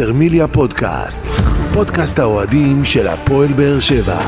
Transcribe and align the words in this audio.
וסרמיליה 0.00 0.48
פודקאסט, 0.48 1.24
פודקאסט 1.72 2.18
האוהדים 2.18 2.84
של 2.84 3.08
הפועל 3.08 3.52
באר 3.52 3.80
שבע. 3.80 4.20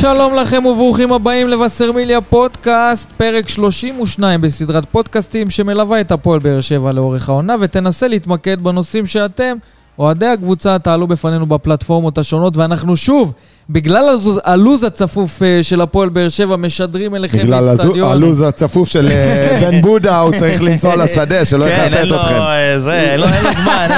שלום 0.00 0.34
לכם 0.34 0.66
וברוכים 0.66 1.12
הבאים 1.12 1.48
לבשרמיליה 1.48 2.20
פודקאסט, 2.20 3.12
פרק 3.16 3.48
32 3.48 4.40
בסדרת 4.40 4.86
פודקאסטים 4.86 5.50
שמלווה 5.50 6.00
את 6.00 6.12
הפועל 6.12 6.38
באר 6.38 6.60
שבע 6.60 6.92
לאורך 6.92 7.28
העונה 7.28 7.56
ותנסה 7.60 8.08
להתמקד 8.08 8.60
בנושאים 8.60 9.06
שאתם, 9.06 9.56
אוהדי 9.98 10.26
הקבוצה, 10.26 10.78
תעלו 10.78 11.06
בפנינו 11.06 11.46
בפלטפורמות 11.46 12.18
השונות 12.18 12.56
ואנחנו 12.56 12.96
שוב 12.96 13.32
בגלל 13.70 14.08
הלוז, 14.08 14.40
הלוז 14.44 14.84
הצפוף 14.84 15.42
אה, 15.42 15.62
של 15.62 15.80
הפועל 15.80 16.08
באר 16.08 16.28
שבע, 16.28 16.56
משדרים 16.56 17.14
אליכם 17.14 17.38
בגלל 17.38 17.64
לאצטדיון. 17.64 18.12
הלוז 18.12 18.40
הצפוף 18.40 18.88
של 18.88 19.08
אה, 19.10 19.58
בן 19.62 19.80
בודה, 19.82 20.18
הוא 20.18 20.32
צריך 20.38 20.62
לנסוע 20.62 20.96
לשדה, 20.96 21.44
שלא 21.44 21.64
כן, 21.64 21.70
אין 21.70 21.92
יחרטט 21.92 22.08
לו 22.08 22.16
אתכם. 22.16 22.34
זה, 22.78 23.00
אין 23.00 23.20
לו 23.20 23.26
זמן, 23.26 23.88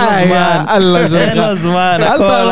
אין 0.68 0.82
לו 0.82 1.08
זמן. 1.08 1.26
אין 1.28 1.38
לו 1.38 1.56
זמן, 1.56 1.98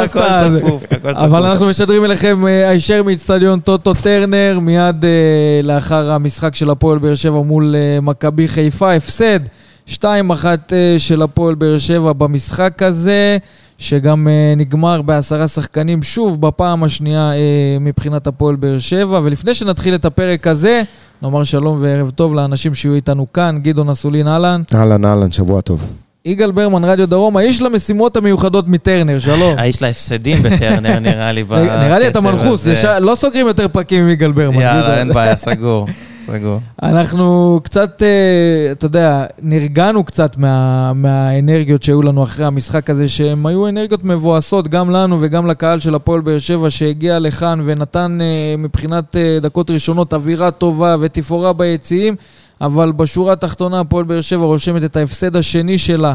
הכל. 0.04 0.20
צפוף. 0.58 0.84
אבל 1.04 1.42
אנחנו 1.44 1.66
משדרים 1.66 2.04
אליכם 2.04 2.44
הישר 2.44 3.02
מאיצטדיון 3.02 3.60
טוטו 3.60 3.94
טרנר, 3.94 4.58
מיד 4.60 5.04
לאחר 5.62 6.12
המשחק 6.12 6.54
של 6.54 6.70
הפועל 6.70 6.98
באר 6.98 7.14
שבע 7.14 7.40
מול 7.40 7.74
מכבי 8.02 8.48
חיפה, 8.48 8.92
הפסד 8.92 9.40
2-1 9.88 10.04
אה, 10.72 10.94
של 10.98 11.22
הפועל 11.22 11.54
באר 11.54 11.78
שבע 11.78 12.12
במשחק 12.12 12.82
הזה, 12.82 13.38
שגם 13.78 14.28
אה, 14.28 14.54
נגמר 14.56 15.02
בעשרה 15.02 15.48
שחקנים 15.48 16.02
שוב 16.02 16.40
בפעם 16.40 16.84
השנייה 16.84 17.32
אה, 17.32 17.76
מבחינת 17.80 18.26
הפועל 18.26 18.56
באר 18.56 18.78
שבע. 18.78 19.20
ולפני 19.24 19.54
שנתחיל 19.54 19.94
את 19.94 20.04
הפרק 20.04 20.46
הזה, 20.46 20.82
נאמר 21.22 21.44
שלום 21.44 21.78
וערב 21.82 22.10
טוב 22.10 22.34
לאנשים 22.34 22.74
שיהיו 22.74 22.94
איתנו 22.94 23.32
כאן, 23.32 23.58
גדעון 23.62 23.88
אסולין 23.88 24.28
אהלן, 24.28 24.62
אהלן, 24.74 25.04
אהלן, 25.04 25.32
שבוע 25.32 25.60
טוב. 25.60 25.84
יגאל 26.24 26.50
ברמן, 26.50 26.84
רדיו 26.84 27.08
דרום, 27.08 27.36
האיש 27.36 27.62
למשימות 27.62 28.16
המיוחדות 28.16 28.68
מטרנר, 28.68 29.18
שלום. 29.18 29.54
האיש 29.58 29.82
להפסדים 29.82 30.42
בטרנר 30.42 30.98
נראה 30.98 31.32
לי 31.32 31.44
בקצב 31.44 31.62
נראה 31.62 31.98
לי 31.98 32.08
אתה 32.08 32.20
מנחוס, 32.20 32.66
לא 33.00 33.14
סוגרים 33.14 33.46
יותר 33.46 33.68
פרקים 33.68 34.02
עם 34.02 34.08
יגאל 34.08 34.32
ברמן. 34.32 34.60
יאללה, 34.60 34.98
אין 34.98 35.12
בעיה, 35.12 35.36
סגור. 35.36 35.88
סגור. 36.26 36.60
אנחנו 36.82 37.60
קצת, 37.62 38.02
אה, 38.02 38.72
אתה 38.72 38.86
יודע, 38.86 39.26
נרגענו 39.42 40.04
קצת 40.04 40.36
מה, 40.36 40.92
מהאנרגיות 40.92 41.82
שהיו 41.82 42.02
לנו 42.02 42.22
אחרי 42.22 42.46
המשחק 42.46 42.90
הזה, 42.90 43.08
שהן 43.08 43.46
היו 43.46 43.68
אנרגיות 43.68 44.04
מבואסות 44.04 44.68
גם 44.68 44.90
לנו 44.90 45.18
וגם 45.20 45.46
לקהל 45.46 45.80
של 45.80 45.94
הפועל 45.94 46.20
באר 46.20 46.38
שבע 46.38 46.70
שהגיע 46.70 47.18
לכאן 47.18 47.60
ונתן 47.64 48.18
אה, 48.20 48.54
מבחינת 48.58 49.16
אה, 49.16 49.38
דקות 49.40 49.70
ראשונות 49.70 50.14
אווירה 50.14 50.50
טובה 50.50 50.96
ותפאורה 51.00 51.52
ביציעים, 51.52 52.16
אבל 52.60 52.92
בשורה 52.92 53.32
התחתונה 53.32 53.80
הפועל 53.80 54.04
באר 54.04 54.20
שבע 54.20 54.44
רושמת 54.44 54.84
את 54.84 54.96
ההפסד 54.96 55.36
השני 55.36 55.78
שלה 55.78 56.14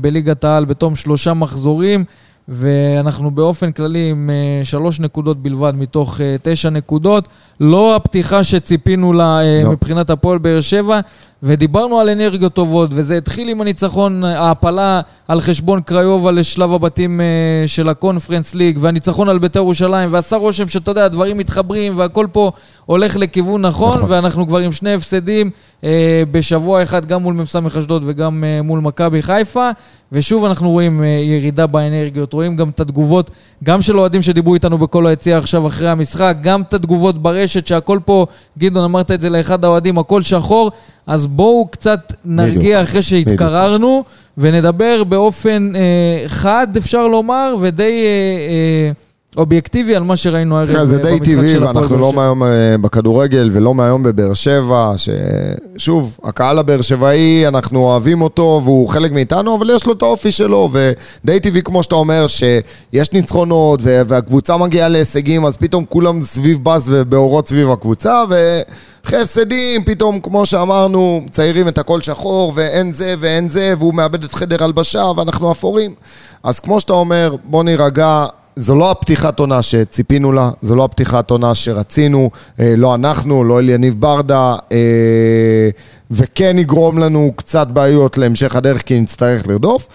בליגת 0.00 0.44
העל 0.44 0.64
בתום 0.64 0.96
שלושה 0.96 1.34
מחזורים. 1.34 2.04
ואנחנו 2.48 3.30
באופן 3.30 3.72
כללי 3.72 4.10
עם 4.10 4.30
אה, 4.30 4.64
שלוש 4.64 5.00
נקודות 5.00 5.42
בלבד 5.42 5.72
מתוך 5.76 6.20
אה, 6.20 6.36
תשע 6.42 6.70
נקודות. 6.70 7.28
לא 7.60 7.96
הפתיחה 7.96 8.44
שציפינו 8.44 9.12
לה 9.12 9.40
אה, 9.42 9.56
לא. 9.62 9.72
מבחינת 9.72 10.10
הפועל 10.10 10.38
באר 10.38 10.60
שבע, 10.60 11.00
ודיברנו 11.46 12.00
על 12.00 12.08
אנרגיות 12.08 12.52
טובות, 12.54 12.90
וזה 12.92 13.16
התחיל 13.16 13.48
עם 13.48 13.60
הניצחון, 13.60 14.24
ההעפלה 14.24 15.00
על 15.28 15.40
חשבון 15.40 15.80
קריובה 15.80 16.32
לשלב 16.32 16.72
הבתים 16.72 17.20
אה, 17.20 17.26
של 17.66 17.88
הקונפרנס 17.88 18.54
ליג, 18.54 18.78
והניצחון 18.80 19.28
על 19.28 19.38
בית"ר 19.38 19.58
ירושלים, 19.58 20.08
ועשה 20.12 20.36
רושם 20.36 20.68
שאתה 20.68 20.90
יודע, 20.90 21.04
הדברים 21.04 21.38
מתחברים, 21.38 21.98
והכל 21.98 22.26
פה 22.32 22.52
הולך 22.86 23.16
לכיוון 23.16 23.62
נכון, 23.62 23.98
נכון. 23.98 24.10
ואנחנו 24.10 24.46
כבר 24.46 24.58
עם 24.58 24.72
שני 24.72 24.94
הפסדים 24.94 25.50
אה, 25.84 26.22
בשבוע 26.30 26.82
אחד, 26.82 27.06
גם 27.06 27.22
מול 27.22 27.34
מ"ס 27.34 27.56
אשדוד 27.56 28.02
וגם 28.06 28.44
אה, 28.44 28.62
מול 28.62 28.80
מכבי 28.80 29.22
חיפה, 29.22 29.70
ושוב 30.12 30.44
אנחנו 30.44 30.70
רואים 30.70 31.02
אה, 31.02 31.08
ירידה 31.08 31.66
באנרגיות, 31.66 32.32
רואים 32.32 32.56
גם 32.56 32.68
את 32.68 32.80
התגובות, 32.80 33.30
גם 33.64 33.82
של 33.82 33.98
אוהדים 33.98 34.22
שדיברו 34.22 34.54
איתנו 34.54 34.78
בכל 34.78 35.06
היציע 35.06 35.38
עכשיו 35.38 35.66
אחרי 35.66 35.88
המשחק, 35.88 36.36
גם 36.42 36.62
את 36.62 36.74
התגובות 36.74 37.22
ברשת, 37.22 37.66
שהכל 37.66 37.98
פה, 38.04 38.26
גדעון 38.58 38.84
אמרת 38.84 39.10
את 39.10 39.20
זה 39.20 39.30
לאחד 39.30 39.64
האוהדים, 39.64 39.98
הכל 39.98 40.22
שחור, 40.22 40.70
אז 41.06 41.26
בואו 41.26 41.68
קצת 41.70 42.12
נרגיע 42.24 42.82
אחרי 42.82 43.02
שהתקררנו, 43.02 44.04
ונדבר 44.38 45.04
באופן 45.04 45.72
אה, 45.76 46.24
חד, 46.26 46.66
אפשר 46.76 47.08
לומר, 47.08 47.56
ודי 47.60 48.04
אה, 48.04 48.08
אה, 48.48 48.92
אובייקטיבי 49.36 49.96
על 49.96 50.02
מה 50.02 50.16
שראינו 50.16 50.58
הערב 50.58 50.72
תראה, 50.72 50.84
זה 50.86 50.96
אה, 50.96 51.02
די 51.02 51.10
במשחק 51.10 51.34
טבעי, 51.34 51.48
של 51.48 51.64
הפועל 51.64 51.76
ואנחנו 51.76 51.96
באר 51.96 52.00
לא 52.00 52.10
שבע. 52.10 52.20
מהיום 52.20 52.42
אה, 52.42 52.76
בכדורגל 52.80 53.50
ולא 53.52 53.74
מהיום 53.74 54.02
בבאר 54.02 54.34
שבע, 54.34 54.92
ששוב, 54.96 56.18
הקהל 56.24 56.58
הבאר 56.58 56.82
שבעי, 56.82 57.48
אנחנו 57.48 57.80
אוהבים 57.80 58.22
אותו 58.22 58.60
והוא 58.64 58.88
חלק 58.88 59.12
מאיתנו, 59.12 59.56
אבל 59.56 59.70
יש 59.70 59.86
לו 59.86 59.92
את 59.92 60.02
האופי 60.02 60.32
שלו, 60.32 60.70
ודי 60.72 61.40
טבעי, 61.40 61.62
כמו 61.62 61.82
שאתה 61.82 61.94
אומר, 61.94 62.26
שיש 62.26 63.12
ניצחונות 63.12 63.80
והקבוצה 63.82 64.56
מגיעה 64.56 64.88
להישגים, 64.88 65.46
אז 65.46 65.56
פתאום 65.56 65.84
כולם 65.88 66.22
סביב 66.22 66.64
באז 66.64 66.88
ובאורות 66.92 67.48
סביב 67.48 67.70
הקבוצה, 67.70 68.24
ואחרי 68.28 69.20
הפסדים, 69.20 69.84
פתאום, 69.84 70.20
כמו 70.20 70.46
שאמרנו, 70.46 71.22
מציירים 71.26 71.68
את 71.68 71.78
הכל 71.78 72.00
שחור, 72.00 72.52
ואין 72.54 72.92
זה 72.92 73.14
ואין 73.18 73.48
זה, 73.48 73.74
והוא 73.78 73.94
מאבד 73.94 74.24
את 74.24 74.34
חדר 74.34 74.64
הלבשה, 74.64 75.04
ואנחנו 75.16 75.52
אפורים. 75.52 75.94
אז 76.42 76.60
כמו 76.60 76.80
שאתה 76.80 76.92
אומר, 76.92 77.36
בוא 77.44 77.64
נירגע. 77.64 78.26
זו 78.56 78.74
לא 78.74 78.90
הפתיחת 78.90 79.38
עונה 79.40 79.62
שציפינו 79.62 80.32
לה, 80.32 80.50
זו 80.62 80.74
לא 80.76 80.84
הפתיחת 80.84 81.30
עונה 81.30 81.54
שרצינו, 81.54 82.30
אה, 82.60 82.74
לא 82.76 82.94
אנחנו, 82.94 83.44
לא 83.44 83.58
אליניב 83.58 83.94
ברדה, 84.00 84.56
אה, 84.72 85.68
וכן 86.10 86.56
יגרום 86.58 86.98
לנו 86.98 87.32
קצת 87.36 87.66
בעיות 87.68 88.18
להמשך 88.18 88.56
הדרך 88.56 88.82
כי 88.82 89.00
נצטרך 89.00 89.46
לרדוף. 89.48 89.88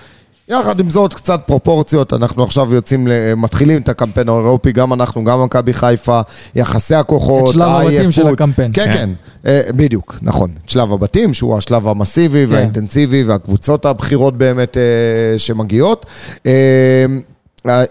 יחד 0.50 0.80
עם 0.80 0.90
זאת, 0.90 1.14
קצת 1.14 1.42
פרופורציות, 1.46 2.14
אנחנו 2.14 2.44
עכשיו 2.44 2.74
יוצאים, 2.76 3.08
ל- 3.08 3.34
מתחילים 3.36 3.82
את 3.82 3.90
הקמפיין 3.90 4.30
האירופי, 4.30 4.72
גם 4.72 4.94
אנחנו, 4.94 5.24
גם 5.24 5.44
מכבי 5.44 5.74
חיפה, 5.74 6.22
יחסי 6.56 6.96
הכוחות, 6.96 7.48
את 7.50 7.54
שלב 7.54 7.70
הבתים 7.72 8.12
של. 8.12 8.28
הקמפיין. 8.28 8.72
כן, 8.74 8.86
כן. 8.86 8.92
כן, 8.94 9.10
אה, 9.46 9.62
בדיוק, 9.76 10.16
נכון. 10.22 10.50
את 10.66 10.70
שלב 10.70 10.94
הבתים, 10.94 11.34
שהוא 11.34 11.58
השלב 11.58 11.88
המסיבי 11.88 12.46
כן. 12.48 12.54
והאינטנסיבי, 12.54 13.24
והקבוצות 13.24 13.86
הבכירות 13.86 14.38
באמת 14.38 14.78
אה, 14.78 14.84
שמגיעות. 15.40 16.06
אה, 17.68 17.84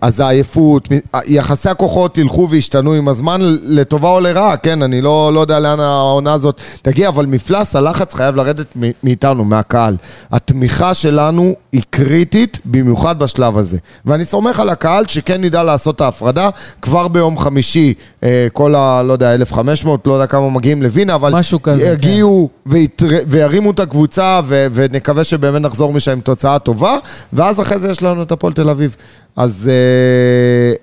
אז 0.00 0.20
העייפות, 0.20 0.88
יחסי 1.26 1.68
הכוחות 1.68 2.18
ילכו 2.18 2.48
וישתנו 2.50 2.92
עם 2.92 3.08
הזמן 3.08 3.40
לטובה 3.62 4.08
או 4.08 4.20
לרעה, 4.20 4.56
כן, 4.56 4.82
אני 4.82 5.00
לא, 5.00 5.30
לא 5.34 5.40
יודע 5.40 5.60
לאן 5.60 5.80
העונה 5.80 6.32
הזאת 6.32 6.60
תגיע, 6.82 7.08
אבל 7.08 7.26
מפלס 7.26 7.76
הלחץ 7.76 8.14
חייב 8.14 8.36
לרדת 8.36 8.66
מאיתנו, 9.02 9.44
מהקהל. 9.44 9.96
התמיכה 10.30 10.94
שלנו 10.94 11.54
היא 11.72 11.82
קריטית, 11.90 12.60
במיוחד 12.64 13.18
בשלב 13.18 13.58
הזה. 13.58 13.78
ואני 14.06 14.24
סומך 14.24 14.60
על 14.60 14.68
הקהל 14.68 15.04
שכן 15.06 15.40
נדע 15.40 15.62
לעשות 15.62 15.96
את 15.96 16.00
ההפרדה 16.00 16.50
כבר 16.82 17.08
ביום 17.08 17.38
חמישי, 17.38 17.94
אה, 18.22 18.46
כל 18.52 18.74
ה... 18.74 19.02
לא 19.02 19.12
יודע, 19.12 19.34
1,500, 19.34 20.06
לא 20.06 20.12
יודע 20.12 20.26
כמה 20.26 20.50
מגיעים 20.50 20.82
לווינה, 20.82 21.14
אבל... 21.14 21.32
משהו 21.32 21.62
כזה, 21.62 21.82
כן. 21.82 21.92
יגיעו 21.92 22.48
ויתר... 22.66 23.06
וירימו 23.26 23.70
את 23.70 23.80
הקבוצה, 23.80 24.40
ו... 24.44 24.66
ונקווה 24.72 25.24
שבאמת 25.24 25.62
נחזור 25.62 25.92
משם 25.92 26.10
עם 26.12 26.20
תוצאה 26.20 26.58
טובה, 26.58 26.96
ואז 27.32 27.60
אחרי 27.60 27.78
זה 27.78 27.90
יש 27.90 28.02
לנו 28.02 28.22
את 28.22 28.32
הפועל 28.32 28.52
תל 28.52 28.68
אביב. 28.68 28.96
אז 29.36 29.70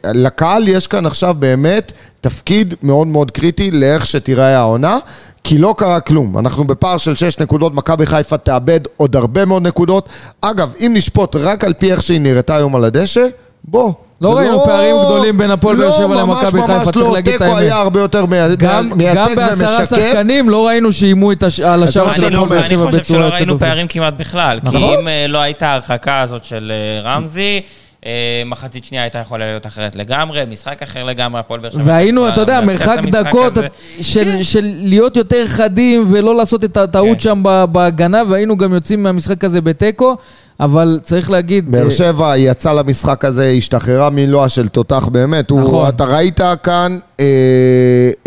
אה, 0.05 0.11
לקהל 0.13 0.67
יש 0.67 0.87
כאן 0.87 1.05
עכשיו 1.05 1.35
באמת 1.39 1.91
תפקיד 2.21 2.73
מאוד 2.83 3.07
מאוד 3.07 3.31
קריטי 3.31 3.71
לאיך 3.71 4.05
שתיראה 4.07 4.57
העונה, 4.57 4.97
כי 5.43 5.57
לא 5.57 5.75
קרה 5.77 5.99
כלום. 5.99 6.37
אנחנו 6.39 6.63
בפער 6.63 6.97
של 6.97 7.15
6 7.15 7.39
נקודות, 7.39 7.73
מכבי 7.75 8.05
חיפה 8.05 8.37
תאבד 8.37 8.79
עוד 8.97 9.15
הרבה 9.15 9.45
מאוד 9.45 9.67
נקודות. 9.67 10.09
אגב, 10.41 10.73
אם 10.79 10.91
נשפוט 10.95 11.35
רק 11.35 11.63
על 11.63 11.73
פי 11.73 11.91
איך 11.91 12.01
שהיא 12.01 12.21
נראתה 12.21 12.55
היום 12.55 12.75
על 12.75 12.83
הדשא, 12.83 13.27
בוא. 13.63 13.93
לא 14.21 14.37
ראינו 14.37 14.63
פערים 14.65 14.95
גדולים 15.05 15.37
בין 15.37 15.51
הפועל 15.51 15.75
באר 15.75 15.91
שבע 15.91 16.15
למכבי 16.15 16.61
חיפה, 16.61 16.85
צריך 16.91 16.97
לא, 17.07 17.13
להגיד 17.13 17.33
את 17.33 17.39
תיקו 17.41 17.51
האמת. 17.51 17.61
היה 17.61 17.75
הרבה 17.75 17.99
יותר 18.01 18.25
מי- 18.25 18.37
גם, 18.57 18.91
מייצג 18.95 19.19
גם 19.29 19.35
בעשרה 19.35 19.77
ומשקף. 19.79 19.95
שחקנים 20.11 20.49
לא 20.49 20.67
ראינו 20.67 20.91
שאיימו 20.93 21.31
את 21.31 21.43
הש... 21.43 21.59
על 21.59 21.83
השער 21.83 22.13
של 22.13 22.25
אני 22.25 22.35
לא- 22.35 22.43
הפועל 22.43 22.49
באר 22.59 22.67
אני 22.67 22.69
שבע 22.75 22.85
חושב 22.85 22.97
בצורה 22.97 23.17
שלא 23.19 23.25
יוצאת 23.25 23.37
ראינו 23.39 23.53
דופן. 23.53 23.65
פערים 23.65 23.87
כמעט 23.87 24.13
בכלל. 24.17 24.59
כי 24.59 24.77
נכון. 24.77 24.99
אם 24.99 25.07
אה, 25.07 25.25
לא 25.27 25.37
הייתה 25.41 25.67
ההרחקה 25.67 26.21
הזאת 26.21 26.45
של 26.45 26.71
אה, 27.05 27.11
רמזי, 27.11 27.61
מחצית 28.45 28.85
שנייה 28.85 29.03
הייתה 29.03 29.19
יכולה 29.19 29.45
להיות 29.45 29.65
אחרת 29.65 29.95
לגמרי, 29.95 30.43
משחק 30.49 30.83
אחר 30.83 31.03
לגמרי, 31.03 31.39
הפועל 31.39 31.59
באר 31.59 31.71
שבע. 31.71 31.81
והיינו, 31.85 32.29
אתה 32.29 32.41
יודע, 32.41 32.61
מרחק 32.61 32.97
דקות. 33.11 33.53
של, 34.01 34.23
כן. 34.23 34.43
של 34.43 34.71
להיות 34.77 35.17
יותר 35.17 35.47
חדים 35.47 36.05
ולא 36.09 36.35
לעשות 36.35 36.63
את 36.63 36.77
הטעות 36.77 37.17
כן. 37.17 37.19
שם 37.19 37.41
ב- 37.43 37.65
בהגנה, 37.71 38.23
והיינו 38.29 38.57
גם 38.57 38.73
יוצאים 38.73 39.03
מהמשחק 39.03 39.43
הזה 39.43 39.61
בתיקו, 39.61 40.15
אבל 40.59 40.99
צריך 41.03 41.31
להגיד... 41.31 41.71
באר 41.71 41.85
אה, 41.85 41.91
שבע 41.91 42.37
יצא 42.37 42.73
למשחק 42.73 43.25
הזה, 43.25 43.53
השתחררה 43.57 44.09
מלוע 44.09 44.49
של 44.49 44.67
תותח 44.67 45.07
באמת. 45.11 45.49
הוא, 45.49 45.59
נכון. 45.61 45.89
אתה 45.89 46.05
ראית 46.05 46.39
כאן 46.63 46.97
אה, 47.19 47.25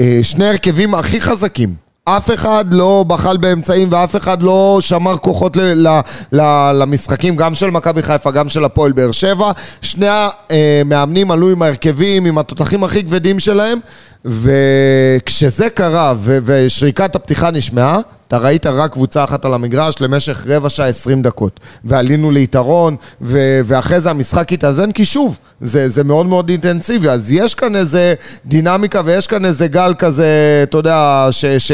אה, 0.01 0.19
שני 0.23 0.49
הרכבים 0.49 0.95
הכי 0.95 1.21
חזקים. 1.21 1.90
אף 2.17 2.31
אחד 2.35 2.65
לא 2.71 3.05
בחל 3.09 3.37
באמצעים 3.37 3.89
ואף 3.93 4.17
אחד 4.17 4.43
לא 4.43 4.79
שמר 4.81 5.17
כוחות 5.17 5.57
ל, 5.57 5.61
ל, 5.61 6.01
ל, 6.33 6.73
למשחקים, 6.73 7.37
גם 7.37 7.55
של 7.55 7.71
מכבי 7.71 8.03
חיפה, 8.03 8.31
גם 8.31 8.49
של 8.49 8.65
הפועל 8.65 8.93
באר 8.93 9.13
שבע. 9.13 9.53
שני 9.83 10.07
המאמנים 10.51 11.31
עלו 11.31 11.51
עם 11.51 11.63
ההרכבים, 11.63 12.27
עם 12.27 12.39
התותחים 12.39 12.85
הכי 12.85 13.05
כבדים 13.05 13.39
שלהם, 13.39 13.79
וכשזה 14.25 15.71
קרה 15.71 16.15
ו- 16.17 16.39
ושריקת 16.45 17.17
הפתיחה 17.17 17.51
נשמעה, 17.51 17.99
אתה 18.29 18.39
ראית 18.39 18.67
רק 18.67 18.93
קבוצה 18.93 19.25
אחת 19.25 19.45
על 19.45 19.55
המגרש 19.55 19.95
למשך 20.01 20.45
רבע 20.47 20.69
שעה 20.69 20.89
עשרים 20.89 21.23
דקות. 21.23 21.61
ועלינו 21.85 22.31
ליתרון, 22.31 22.97
ו- 23.23 23.61
ואחרי 23.65 24.01
זה 24.01 24.11
המשחק 24.11 24.53
התאזן, 24.53 24.93
כי 24.93 25.05
שוב, 25.05 25.37
זה, 25.61 25.89
זה 25.89 26.05
מאוד 26.05 26.27
מאוד 26.27 26.49
אינטנסיבי. 26.49 27.09
אז 27.09 27.33
יש 27.33 27.55
כאן 27.55 27.77
איזה 27.77 28.15
דינמיקה 28.47 29.03
ויש 29.05 29.27
כאן 29.27 29.45
איזה 29.45 29.67
גל 29.67 29.95
כזה, 29.99 30.27
אתה 30.63 30.79
יודע, 30.79 31.29
ש- 31.31 31.45
ש- 31.45 31.73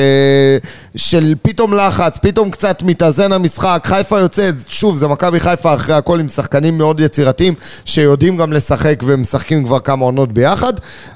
של 0.96 1.34
פתאום 1.42 1.74
לחץ, 1.74 2.18
פתאום 2.18 2.50
קצת 2.50 2.82
מתאזן 2.82 3.32
המשחק. 3.32 3.82
חיפה 3.84 4.20
יוצאת, 4.20 4.54
שוב, 4.68 4.96
זה 4.96 5.08
מכבי 5.08 5.40
חיפה 5.40 5.74
אחרי 5.74 5.94
הכל 5.94 6.20
עם 6.20 6.28
שחקנים 6.28 6.78
מאוד 6.78 7.00
יצירתיים, 7.00 7.54
שיודעים 7.84 8.36
גם 8.36 8.52
לשחק 8.52 9.02
ומשחקים 9.04 9.64
כבר 9.64 9.78
כמה 9.78 10.04
עונות 10.04 10.32
ביחד. 10.32 10.72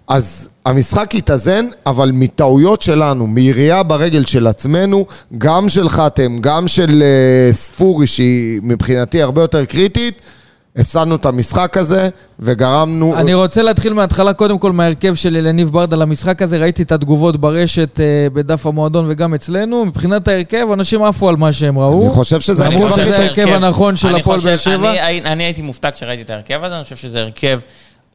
אז 0.09 0.49
המשחק 0.67 1.15
התאזן, 1.15 1.67
אבל 1.87 2.11
מטעויות 2.15 2.83
שלנו, 2.83 3.27
מירייה 3.27 3.83
ברגל 3.83 4.25
של 4.25 4.47
עצמנו, 4.47 5.07
גם 5.39 5.69
של 5.69 5.89
חתם, 5.89 6.39
גם 6.41 6.69
של 6.69 7.03
uh, 7.03 7.55
ספורי, 7.55 8.07
שהיא 8.07 8.61
מבחינתי 8.63 9.23
הרבה 9.23 9.41
יותר 9.41 9.65
קריטית, 9.65 10.15
הפסדנו 10.77 11.17
את 11.17 11.27
המשחק 11.27 11.77
הזה, 11.77 12.09
וגרמנו... 12.39 13.17
אני 13.17 13.35
רוצה 13.35 13.63
להתחיל 13.63 13.93
מההתחלה, 13.93 14.33
קודם 14.33 14.59
כל 14.59 14.73
מההרכב 14.73 15.15
של 15.15 15.37
אלניב 15.37 15.69
ברדה 15.69 15.97
למשחק 15.97 16.43
הזה. 16.43 16.59
ראיתי 16.59 16.83
את 16.83 16.93
התגובות 16.93 17.37
ברשת, 17.37 18.01
אה, 18.01 18.05
בדף 18.33 18.67
המועדון 18.67 19.07
וגם 19.09 19.35
אצלנו. 19.35 19.85
מבחינת 19.85 20.29
ההרכב, 20.29 20.67
אנשים 20.73 21.03
עפו 21.05 21.29
על 21.29 21.37
מה 21.37 21.53
שהם 21.53 21.79
ראו. 21.79 22.03
אני 22.07 22.15
חושב 22.15 22.41
שזה 22.41 22.67
ההרכב 22.67 23.49
הנכון 23.49 23.97
של 23.97 24.15
הפועל 24.17 24.41
באר 24.41 24.57
שבע. 24.57 24.93
אני- 25.09 25.45
הייתי 25.45 25.63
מופתע 25.63 25.91
כשראיתי 25.91 26.23
את 26.23 26.31
ההרכב 26.31 26.65
הזה, 26.65 26.75
אני 26.77 26.85
חושב 26.85 26.97
שזה 26.97 27.21
הרכב 27.21 27.61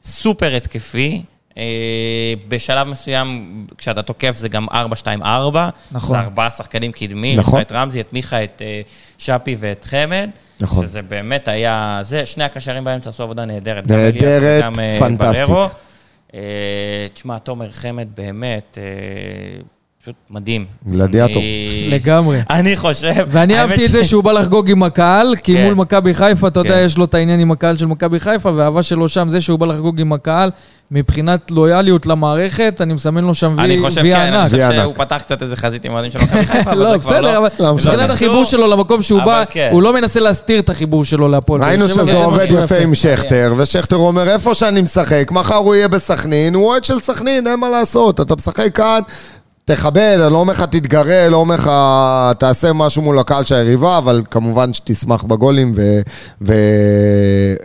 סופר 0.06 0.56
התקפי. 0.56 1.22
אה, 1.58 1.64
בשלב 2.48 2.88
מסוים, 2.88 3.46
כשאתה 3.78 4.02
תוקף 4.02 4.38
זה 4.38 4.50
גם 4.50 4.68
4-2-4. 4.70 4.74
נכון. 5.92 6.18
זה 6.18 6.24
ארבעה 6.24 6.50
שחקנים 6.52 6.92
קדמיים. 6.92 7.40
נכון. 7.40 7.62
את 7.62 7.72
רמזי, 7.72 8.02
את 8.02 8.14
מיכה, 8.14 8.44
את 8.44 8.62
אה, 8.66 8.82
שפי 9.18 9.56
ואת 9.60 9.86
חמד. 9.86 10.30
נכון. 10.60 10.86
שזה 10.86 11.02
באמת 11.02 11.48
היה... 11.48 12.00
זה, 12.02 12.26
שני 12.26 12.44
הקשרים 12.44 12.84
באמצע 12.84 13.10
עשו 13.10 13.24
עבודה 13.24 13.46
נהדרת. 13.46 13.92
נהדרת, 13.92 14.64
אה, 14.80 15.00
פנטסטית. 15.00 15.50
אה, 16.34 17.08
תשמע, 17.14 17.38
תומר 17.40 17.72
חמד 17.72 18.08
באמת... 18.16 18.78
פשוט 20.06 20.16
מדהים. 20.30 20.66
גלדיאטור. 20.90 21.38
אני- 21.38 21.88
לגמרי. 21.92 22.40
אני 22.50 22.76
חושב... 22.78 23.14
ואני 23.28 23.60
אהבתי 23.60 23.86
את 23.86 23.92
זה 23.92 24.04
שהוא 24.04 24.24
בא 24.24 24.32
לחגוג 24.32 24.70
עם 24.72 24.84
הקהל, 24.84 25.36
כי 25.44 25.56
כן. 25.58 25.64
מול 25.66 25.74
מכבי 25.74 26.14
חיפה, 26.14 26.48
אתה 26.48 26.60
יודע, 26.60 26.70
כן. 26.80 26.84
יש 26.86 26.98
לו 26.98 27.06
את 27.06 27.14
העניין 27.14 27.40
עם 27.40 27.52
הקהל 27.52 27.78
של 27.78 27.86
מכבי 27.86 28.20
חיפה, 28.20 28.52
והאהבה 28.56 28.84
שלו 28.84 29.10
שם, 29.10 29.30
זה 29.30 29.42
שהוא 29.42 29.60
בא 29.60 29.66
לחגוג 29.66 30.02
עם 30.02 30.14
הקהל, 30.14 30.50
מבחינת 30.92 31.52
לויאליות 31.52 32.06
למערכת, 32.06 32.82
אני 32.82 32.94
מסמן 32.94 33.24
לו 33.24 33.34
שם 33.36 33.60
אני 33.60 33.74
וי 33.74 33.82
חושב, 33.82 34.02
וי 34.02 34.14
כן, 34.14 34.20
אני 34.20 34.38
ענק. 34.38 34.50
חושב 34.50 34.70
שהוא 34.82 34.94
פתח 34.96 35.16
קצת 35.26 35.42
איזה 35.42 35.56
חזית 35.56 35.86
עם 35.86 35.92
אוהדים 35.94 36.12
של 36.12 36.20
מכבי 36.20 36.46
חיפה, 36.52 36.72
אבל 36.72 36.78
לא, 36.84 36.92
זה 36.92 37.00
כבר 37.00 37.10
בסדר, 37.10 37.22
לא... 37.22 37.38
אבל 37.38 37.48
לא 37.60 37.74
משנה. 37.76 37.92
מבחינת 37.92 38.04
קשור. 38.12 38.14
החיבור 38.28 38.46
שלו 38.46 38.68
למקום 38.68 39.02
שהוא 39.02 39.20
אבל 39.20 39.26
בא, 39.26 39.44
כן. 39.50 39.70
הוא 39.72 39.84
לא 39.84 39.94
מנסה 39.94 40.20
להסתיר 40.20 40.60
את 40.60 40.70
החיבור 40.70 41.06
שלו 41.06 41.28
להפועל. 41.28 41.64
ראינו 41.64 41.90
שזה 41.90 42.04
זה 42.06 42.16
עובד 42.24 42.46
יפה 42.64 42.78
עם 42.78 42.96
שכטר, 42.96 43.54
ושכטר 43.58 43.96
אומר, 43.96 44.30
איפה 44.30 44.54
שאני 44.56 44.82
משחק, 44.82 45.28
מחר 45.32 45.56
הוא 45.56 45.76
יהיה 45.76 45.88
בסכנין, 45.88 46.56
הוא 46.56 46.66
אוהד 46.68 46.84
של 46.84 47.00
סכנין, 47.00 47.48
אין 47.48 47.60
מה 47.60 47.70
לעשות, 47.70 48.22
אתה 48.22 48.36
משחק 48.36 48.76
כאן, 48.76 49.00
תכבד, 49.68 50.18
אני 50.24 50.34
לא 50.34 50.38
אומר 50.38 50.54
לך 50.54 50.62
תתגרה, 50.62 51.30
לא 51.30 51.38
אומר 51.38 51.56
לך 51.56 51.72
תעשה 52.40 52.74
משהו 52.74 53.02
מול 53.02 53.20
הקהל 53.20 53.44
של 53.44 53.56
היריבה, 53.56 53.98
אבל 53.98 54.22
כמובן 54.32 54.74
שתשמח 54.74 55.24
בגולים, 55.24 55.74
ו... 55.76 56.02
ו... 56.42 56.54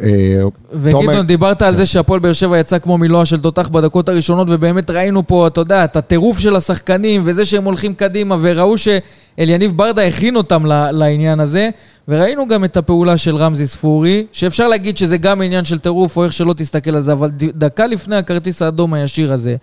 אה, 0.03 0.43
וגדעון, 0.73 1.27
דיברת 1.27 1.63
על 1.63 1.77
זה 1.77 1.87
שהפועל 1.87 2.21
באר 2.21 2.33
שבע 2.33 2.59
יצא 2.59 2.79
כמו 2.79 2.99
מילואה 2.99 3.27
של 3.27 3.41
תותח 3.41 3.69
בדקות 3.69 4.09
הראשונות, 4.09 4.49
ובאמת 4.51 4.91
ראינו 4.91 5.27
פה, 5.27 5.47
אתה 5.47 5.61
יודע, 5.61 5.85
את 5.85 5.97
הטירוף 5.97 6.39
של 6.39 6.57
השחקנים, 6.57 7.23
וזה 7.25 7.47
שהם 7.47 7.65
הולכים 7.65 7.95
קדימה, 7.95 8.37
וראו 8.41 8.75
שאליניב 8.79 9.77
ברדה 9.77 10.07
הכין 10.07 10.37
אותם 10.37 10.67
לעניין 10.93 11.41
הזה, 11.41 11.71
וראינו 12.09 12.49
גם 12.49 12.65
את 12.65 12.77
הפעולה 12.77 13.17
של 13.17 13.37
רמזי 13.37 13.67
ספורי, 13.67 14.27
שאפשר 14.33 14.69
להגיד 14.69 14.97
שזה 14.97 15.17
גם 15.17 15.43
עניין 15.43 15.65
של 15.65 15.79
טירוף, 15.79 16.17
או 16.17 16.25
איך 16.25 16.33
שלא 16.33 16.53
תסתכל 16.53 16.97
על 16.97 17.03
זה, 17.03 17.13
אבל 17.13 17.31
דקה 17.39 17.87
לפני 17.87 18.17
הכרטיס 18.17 18.63
האדום 18.63 18.95
הישיר 18.95 19.33
הזה, 19.33 19.57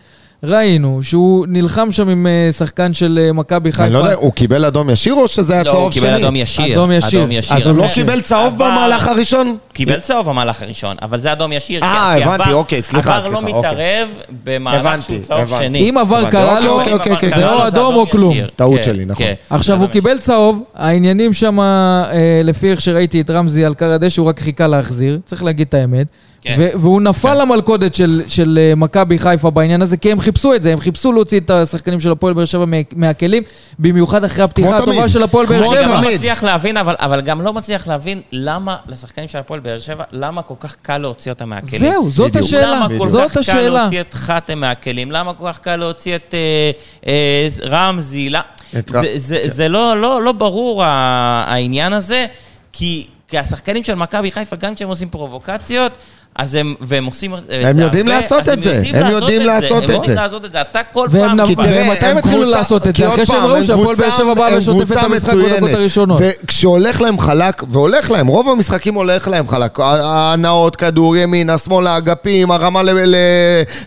ראינו 0.44 1.00
שהוא 1.04 1.46
נלחם 1.50 1.92
שם 1.92 2.10
עם 2.10 2.28
אה, 2.28 2.50
שחקן 2.52 2.94
של 2.94 3.20
אה, 3.22 3.34
מכבי 3.34 3.72
חיפה. 3.72 3.84
אני 3.86 3.94
לא 3.94 4.00
יודע, 4.00 4.14
הוא 4.14 4.34
קיבל 4.34 4.66
אדום 4.66 4.90
ישיר 4.90 5.14
או 5.14 5.28
שזה 5.28 5.54
היה 5.54 5.64
לא, 5.64 5.72
צהוב 5.72 5.84
הוא 5.84 5.92
שני? 5.92 6.02
קיבל 6.02 6.16
אדום 6.16 6.36
ישיר. 6.36 6.74
אדום 6.74 6.92
ישיר. 6.92 7.26
אז 7.58 7.68
הוא 7.68 7.78
לא. 7.78 7.88
קיבל 7.94 8.22
צהוב 8.22 8.54
אבל- 8.62 8.72
במהלך 8.72 9.08
הראשון? 9.08 9.58
קיבל 9.74 10.00
צהוב 10.00 10.30
במהלך 10.30 10.62
הראשון, 10.62 10.96
אבל 11.02 11.20
זה 11.20 11.32
אדום 11.32 11.52
ישיר. 11.52 11.84
אה, 11.84 12.14
כי 12.18 12.24
הבנתי, 12.24 12.54
אוקיי, 12.54 12.82
סליחה, 12.82 13.18
עבר 13.18 13.30
לא 13.30 13.40
סליחה, 13.40 13.58
אוקיי. 13.58 13.72
מתערב 13.72 14.08
במהלך 14.44 15.02
שהוא 15.04 15.18
צהוב. 15.22 15.60
שני. 15.60 15.90
אם 15.90 15.98
עבר 15.98 16.30
קרה 16.32 16.60
לו, 16.60 16.72
אוקיי, 16.80 16.94
אוקיי, 16.94 17.12
אוקיי, 17.12 17.30
זה 17.30 17.50
או 17.50 17.58
לו, 17.60 17.68
אדום 17.68 17.96
או 17.96 18.10
כלום. 18.10 18.32
ישיר. 18.32 18.50
טעות 18.56 18.78
כן, 18.78 18.84
שלי, 18.84 19.06
נכון. 19.06 19.26
כן. 19.26 19.34
עכשיו, 19.50 19.76
אדום 19.76 19.86
הוא 19.86 19.92
קיבל 19.92 20.18
צהוב, 20.18 20.64
העניינים 20.76 21.34
שם, 21.34 21.60
אה, 21.60 22.06
לפי 22.44 22.72
איך 22.72 22.82
שראיתי 22.82 23.22
את 23.22 23.30
רמזי 23.30 23.66
על 23.66 23.74
קר 23.74 23.92
הדשא, 23.92 24.22
הוא 24.22 24.30
רק 24.30 24.40
חיכה 24.40 24.68
להחזיר, 24.68 25.20
צריך 25.26 25.44
להגיד 25.44 25.68
את 25.70 25.74
האמת. 25.74 26.08
כן. 26.48 26.56
ו- 26.60 26.80
והוא 26.82 27.02
נפל 27.02 27.42
למלכודת 27.42 27.94
של, 27.96 28.22
של 28.28 28.60
אה, 28.62 28.76
מכבי 28.76 29.18
חיפה 29.20 29.50
בעניין 29.50 29.82
הזה, 29.82 29.98
כי 29.98 30.12
הם 30.12 30.20
חיפשו 30.20 30.54
את 30.56 30.64
זה, 30.64 30.74
הם 30.74 30.80
חיפשו 30.80 31.12
להוציא 31.12 31.40
את 31.40 31.50
השחקנים 31.50 32.00
של 32.00 32.12
הפועל 32.12 32.34
באר 32.34 32.46
שבע 32.46 32.66
מה- 32.66 32.78
מהכלים, 32.96 33.44
במיוחד 33.80 34.24
אחרי 34.24 34.44
הפתיחה 34.44 34.78
הטובה. 34.78 35.08
של 35.08 35.24
הפועל 35.24 35.46
באר 35.46 35.60
כמו 35.64 35.74
אני 35.74 35.82
גם 35.84 35.90
שבע. 35.90 36.02
לא. 36.02 36.12
מצליח 36.16 36.44
להבין, 36.44 36.78
אבל, 36.78 36.96
אבל 37.00 37.22
גם 37.22 37.42
לא 37.42 37.54
מצליח 37.54 37.88
להבין 37.88 38.22
למה 38.32 38.76
לשחקנים 38.88 39.28
של 39.28 39.38
הפועל 39.38 39.60
באר 39.60 39.80
שבע, 39.80 40.04
למה 40.12 40.42
כל 40.42 40.54
כך 40.60 40.76
קל 40.82 40.98
להוציא 40.98 41.32
אותם 41.32 41.50
מהכלים. 41.50 41.80
זהו, 41.82 42.10
זאת 42.10 42.30
בדיוק. 42.32 42.46
השאלה, 42.46 42.76
למה 42.76 42.88
כל 43.00 43.08
זאת 43.08 43.28
כך 43.28 43.34
קל 43.34 43.40
השאלה. 43.40 43.70
להוציא 43.82 44.02
את 44.02 44.14
חתם 44.14 44.60
מהכלים? 44.60 45.12
למה 45.12 45.34
כל 45.34 45.48
כך 45.54 45.60
קל 45.60 45.76
להוציא 45.76 46.16
את 46.16 46.34
אה, 46.34 46.72
אה, 47.08 47.48
רמזי? 47.70 48.30
לא- 48.30 48.40
זה, 48.74 48.82
ר- 49.00 49.04
זה, 49.16 49.40
זה 49.46 49.68
לא, 49.70 50.02
לא, 50.02 50.22
לא 50.24 50.32
ברור 50.32 50.84
העניין 50.84 51.94
הזה, 51.94 52.26
כי, 52.74 53.08
כי 53.28 53.38
השחקנים 53.38 53.84
של 53.84 53.96
מכבי 53.96 54.32
חיפה, 54.32 54.56
גם 54.56 54.76
כשהם 54.76 54.90
עושים 54.90 55.10
פרובוקציות, 55.10 55.92
אז 56.36 56.56
הם, 56.56 56.76
והם 56.82 57.06
עושים 57.06 57.34
את 57.36 57.40
זה 57.48 57.68
הם 57.70 57.80
יודעים 57.80 58.08
לעשות 58.08 58.50
את 58.50 58.62
זה. 58.64 58.82
הם 58.94 59.12
יודעים 59.12 59.42
לעשות 59.48 59.72
הם 59.72 59.78
את 59.78 59.84
יודעים 59.84 60.04
זה. 60.06 60.14
לעשות 60.16 60.46
את 60.46 60.52
זה. 60.52 60.62
אתה 60.62 60.80
כל 60.94 61.08
פעם... 61.12 61.38
בא- 61.38 61.44
והם 61.58 61.90
מתי 61.92 62.06
הם 62.06 62.18
התחילו 62.18 62.46
לעשות 62.46 62.88
את 62.88 62.96
זה? 62.96 63.08
אחרי 63.08 63.26
שהם 63.26 63.44
ראו 63.46 63.56
הם 63.56 63.64
שהפועל 63.64 63.96
באר 63.96 64.10
שבע 64.10 64.34
באה 64.34 64.48
הם 64.48 64.58
ושוטפת 64.58 64.92
את 64.98 65.04
המשחק 65.04 65.34
בדקות. 65.34 65.70
הראשונות. 65.70 66.22
וכשהולך 66.24 67.02
להם 67.02 67.20
חלק, 67.20 67.64
והולך 67.70 68.12
להם, 68.12 68.28
רוב 68.28 68.50
המשחקים 68.50 68.94
הולך 68.94 69.28
להם 69.28 69.48
חלק. 69.50 69.80
ההנאות, 69.80 70.76
כדור, 70.76 71.18
ימינה, 71.18 71.58
שמאלה, 71.58 71.98
אגפים, 71.98 72.52
הרמה 72.52 72.84
ל- 72.84 73.16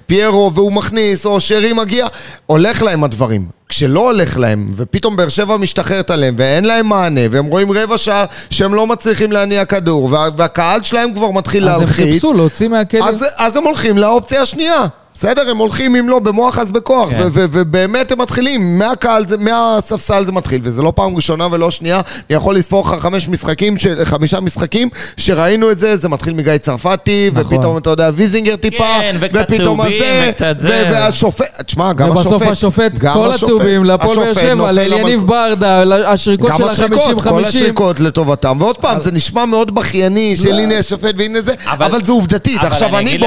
לפיירו, 0.05 0.53
והוא 0.55 0.73
מכניס, 0.73 1.27
או 1.27 1.41
שרי 1.41 1.73
מגיע, 1.73 2.07
הולך 2.47 2.83
להם 2.83 3.05
הדברים. 3.05 3.60
כשלא 3.71 4.01
הולך 4.01 4.39
להם, 4.39 4.67
ופתאום 4.77 5.17
באר 5.17 5.29
שבע 5.29 5.57
משתחררת 5.57 6.11
עליהם, 6.11 6.35
ואין 6.39 6.65
להם 6.65 6.87
מענה, 6.87 7.21
והם 7.31 7.47
רואים 7.47 7.73
רבע 7.73 7.99
שעה 7.99 8.25
שהם 8.51 8.75
לא 8.75 8.87
מצליחים 8.87 9.33
להניע 9.33 9.65
כדור, 9.65 10.05
וה- 10.13 10.29
והקהל 10.37 10.83
שלהם 10.83 11.15
כבר 11.15 11.31
מתחיל 11.31 11.69
אז 11.69 11.75
הם 11.75 11.81
להלחיץ. 11.81 12.13
חיפשו 12.13 12.33
להוציא 12.33 12.69
מהכלים. 12.69 13.03
אז, 13.03 13.25
אז 13.37 13.57
הם 13.57 13.65
הולכים 13.65 13.99
לאופציה 13.99 14.43
השנייה. 14.43 14.87
בסדר, 15.21 15.51
הם 15.51 15.57
הולכים 15.57 15.97
אם 15.97 16.09
לא 16.09 16.19
במוח 16.19 16.59
אז 16.59 16.71
בכוח, 16.71 17.11
כן. 17.11 17.29
ובאמת 17.33 18.13
הם 18.13 18.21
מתחילים, 18.21 18.79
מהקהל, 18.79 19.27
זה, 19.27 19.37
מהספסל 19.37 20.27
זה 20.27 20.33
מתחיל, 20.33 20.61
וזה 20.65 20.83
לא 20.83 20.93
פעם 20.97 21.17
ראשונה 21.17 21.49
ולא 21.51 21.71
שנייה, 21.71 21.97
אני 21.97 22.37
יכול 22.37 22.57
לספור 22.57 22.85
לך 22.89 23.03
חמש 23.03 23.29
משחקים, 23.29 23.79
של, 23.79 24.05
חמישה 24.05 24.41
משחקים 24.41 24.89
שראינו 25.17 25.71
את 25.71 25.79
זה, 25.79 25.97
זה 25.97 26.09
מתחיל 26.09 26.35
מגיא 26.35 26.59
צרפתי, 26.59 27.31
נכון. 27.35 27.57
ופתאום 27.57 27.79
אתה 27.79 27.91
יודע, 27.91 28.11
ויזינגר 28.15 28.57
טיפה, 28.57 28.85
כן, 29.01 29.17
וקצת 29.21 29.53
צהובים, 29.53 30.03
וקצת 30.29 30.55
זה. 30.59 30.89
והשופט, 30.93 31.63
תשמע, 31.67 31.93
גם 31.93 32.13
השופט, 32.13 32.27
ובסוף 32.33 32.43
השופט, 32.43 32.99
גם 32.99 33.15
כל 33.15 33.33
הצהובים 33.33 33.85
להפועל 33.85 34.17
באר 34.19 34.35
שבע, 34.35 34.73
למלכות. 34.73 35.27
ברדה, 35.27 35.83
השריקות 36.13 36.57
של 36.57 36.69
השריקות, 36.69 37.23
כל 37.23 37.45
ה-50-50. 37.45 37.49
השריקות 37.49 38.01
לטובתם, 38.01 38.57
ועוד 38.61 38.77
פעם, 38.77 39.01
זה 39.01 39.13
נשמע 39.13 39.45
מאוד 39.45 39.75
בכייני, 39.75 40.37
של 40.37 40.59
הנה 40.59 40.79
השופט 40.79 41.15
והנה 41.19 41.41
זה, 41.41 41.55
אבל- 41.67 42.05
זה 42.05 42.13
עובדתית. 42.13 42.65
עכשיו, 42.65 42.99
אני 42.99 43.19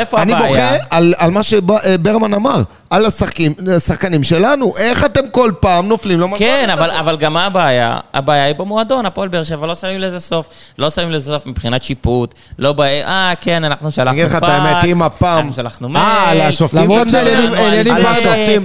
איפה 0.00 0.22
אני 0.22 0.34
הבעיה? 0.34 0.76
על 1.26 1.32
על 1.32 1.32
מה 1.32 1.42
שברמן 1.42 2.34
אמר, 2.34 2.62
על 2.90 3.06
השחקים- 3.06 3.54
השחקנים 3.76 4.22
שלנו, 4.22 4.74
איך 4.76 5.04
אתם 5.04 5.20
כל 5.30 5.52
פעם 5.60 5.88
נופלים 5.88 6.20
למלכות 6.20 6.38
כן, 6.38 6.70
אבל? 6.72 6.90
אבל 6.90 7.16
גם 7.16 7.32
מה 7.32 7.46
הבעיה? 7.46 7.96
הבעיה 8.14 8.44
היא 8.44 8.54
במועדון, 8.54 9.06
הפועל 9.06 9.28
באר 9.28 9.44
שבע 9.44 9.66
לא 9.66 9.74
שמים 9.74 10.00
לזה 10.00 10.20
סוף. 10.20 10.48
לא 10.78 10.90
שמים 10.90 11.10
לזה 11.10 11.32
סוף 11.32 11.46
מבחינת 11.46 11.82
שיפוט. 11.82 12.34
לא 12.58 12.72
בא... 12.72 12.84
אה, 12.84 13.32
כן, 13.40 13.64
אנחנו 13.64 13.90
שלחנו 13.90 14.10
אני 14.10 14.20
אגיד 14.22 14.32
לך. 14.32 14.36
את 14.38 14.48
האמת, 14.48 14.84
אם 14.84 15.02
הפעם... 15.02 15.38
אנחנו 15.38 15.52
שלחנו 15.52 15.88
מייל. 15.88 16.04
אה, 16.06 16.30
על 16.30 16.40
השופטים 16.40 16.80
למרות? 16.82 17.08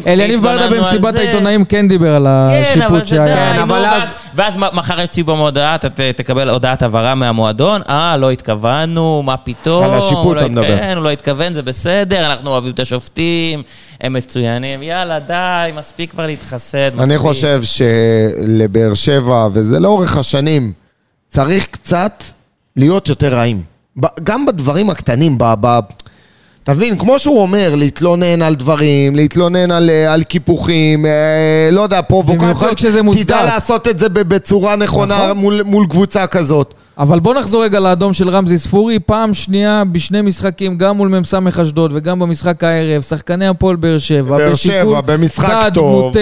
שאליניב 0.06 0.42
ברדה- 0.44 0.70
במסיבת. 0.70 1.16
העיתונאים 1.16 1.66
כן 1.66 1.88
דיבר 1.88 2.16
על 2.16 2.28
כן, 2.52 2.82
אבל 2.82 2.82
השיפוט 2.82 3.08
זה 3.08 3.18
די, 3.20 3.28
שהיה. 3.28 3.52
כן, 3.54 3.56
נו, 3.58 3.62
אבל 3.64 3.76
ואז- 3.76 4.04
אז- 4.04 4.10
ואז 4.36 4.58
מחר 4.74 5.02
יוציאו 5.02 5.26
במודעה, 5.26 5.76
אתה 5.76 5.90
ת- 5.90 6.00
תקבל 6.00 6.50
הודעת 6.50 6.84
הבהרה 6.84 7.16
מהמועדון, 7.16 7.82
אה, 7.90 8.18
לא 8.18 8.32
התכוונו, 8.32 9.24
מה 9.26 9.38
פתאום. 9.38 9.84
על 9.84 10.00
השיפוט 10.00 10.36
לא 10.38 10.42
אתה 10.42 10.50
מדבר. 10.50 10.62
התכוון, 10.74 10.98
הוא 10.98 11.04
לא 11.04 11.10
התכוון, 11.10 11.54
זה 11.54 11.62
בסדר, 11.64 12.26
אנחנו 12.26 12.50
אוהבים 12.50 12.72
את 12.72 12.80
השופטים, 12.80 13.64
הם 14.02 14.14
מצוינים, 14.14 14.84
יאללה, 14.84 15.20
די, 15.20 15.72
מספיק 15.78 16.12
כבר 16.12 16.28
להתחסד, 16.28 16.88
מספיק. 16.88 17.02
אני 17.10 17.18
חושב 17.18 17.62
שלבאר 17.64 18.94
שבע, 18.94 19.48
וזה 19.54 19.80
לאורך 19.80 20.18
השנים, 20.18 20.72
צריך 21.32 21.68
קצת 21.72 22.24
להיות 22.76 23.10
יותר 23.10 23.34
רעים. 23.34 23.62
גם 24.24 24.46
בדברים 24.46 24.90
הקטנים, 24.90 25.38
ב... 25.38 25.54
ב... 25.62 25.80
אתה 26.64 26.74
מבין? 26.74 26.98
כמו 26.98 27.20
שהוא 27.20 27.42
אומר, 27.42 27.76
להתלונן 27.76 28.42
על 28.42 28.56
דברים, 28.56 29.16
להתלונן 29.16 29.72
על, 29.72 29.90
אה, 29.90 30.14
על 30.14 30.24
קיפוחים, 30.24 31.06
אה, 31.06 31.70
לא 31.72 31.82
יודע, 31.82 32.02
פרובוקציות. 32.02 32.78
תדע 33.24 33.44
לעשות 33.44 33.88
את 33.88 34.00
זה 34.00 34.10
בצורה 34.10 34.76
נכונה 34.76 35.18
נכון. 35.18 35.38
מול, 35.38 35.62
מול 35.64 35.88
קבוצה 35.90 36.28
כזאת. 36.28 36.74
אבל 36.98 37.20
בוא 37.20 37.34
נחזור 37.34 37.64
רגע 37.64 37.80
לאדום 37.80 38.14
של 38.14 38.30
רמזי 38.30 38.58
ספורי, 38.60 39.00
פעם 39.00 39.34
שנייה 39.34 39.84
בשני 39.92 40.22
משחקים, 40.22 40.78
גם 40.78 40.98
מול 40.98 41.08
מ"ס 41.20 41.34
אשדוד 41.62 41.92
וגם 41.96 42.20
במשחק 42.20 42.64
הערב, 42.64 43.02
שחקני 43.02 43.48
הפועל 43.48 43.76
באר 43.76 43.98
שבע, 43.98 44.38
באר 44.38 44.56
שבע, 44.56 45.02
במשחק 45.02 45.74
טוב. 45.74 46.02
מוטה, 46.06 46.20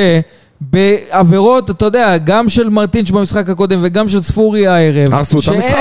בעבירות, 0.61 1.69
אתה 1.71 1.85
יודע, 1.85 2.17
גם 2.17 2.49
של 2.49 2.69
מרטינש 2.69 3.11
במשחק 3.11 3.49
הקודם 3.49 3.79
וגם 3.83 4.07
של 4.07 4.21
ספורי 4.21 4.67
הערב. 4.67 5.13
הרסו 5.13 5.39
את 5.39 5.47
המשחק. 5.47 5.73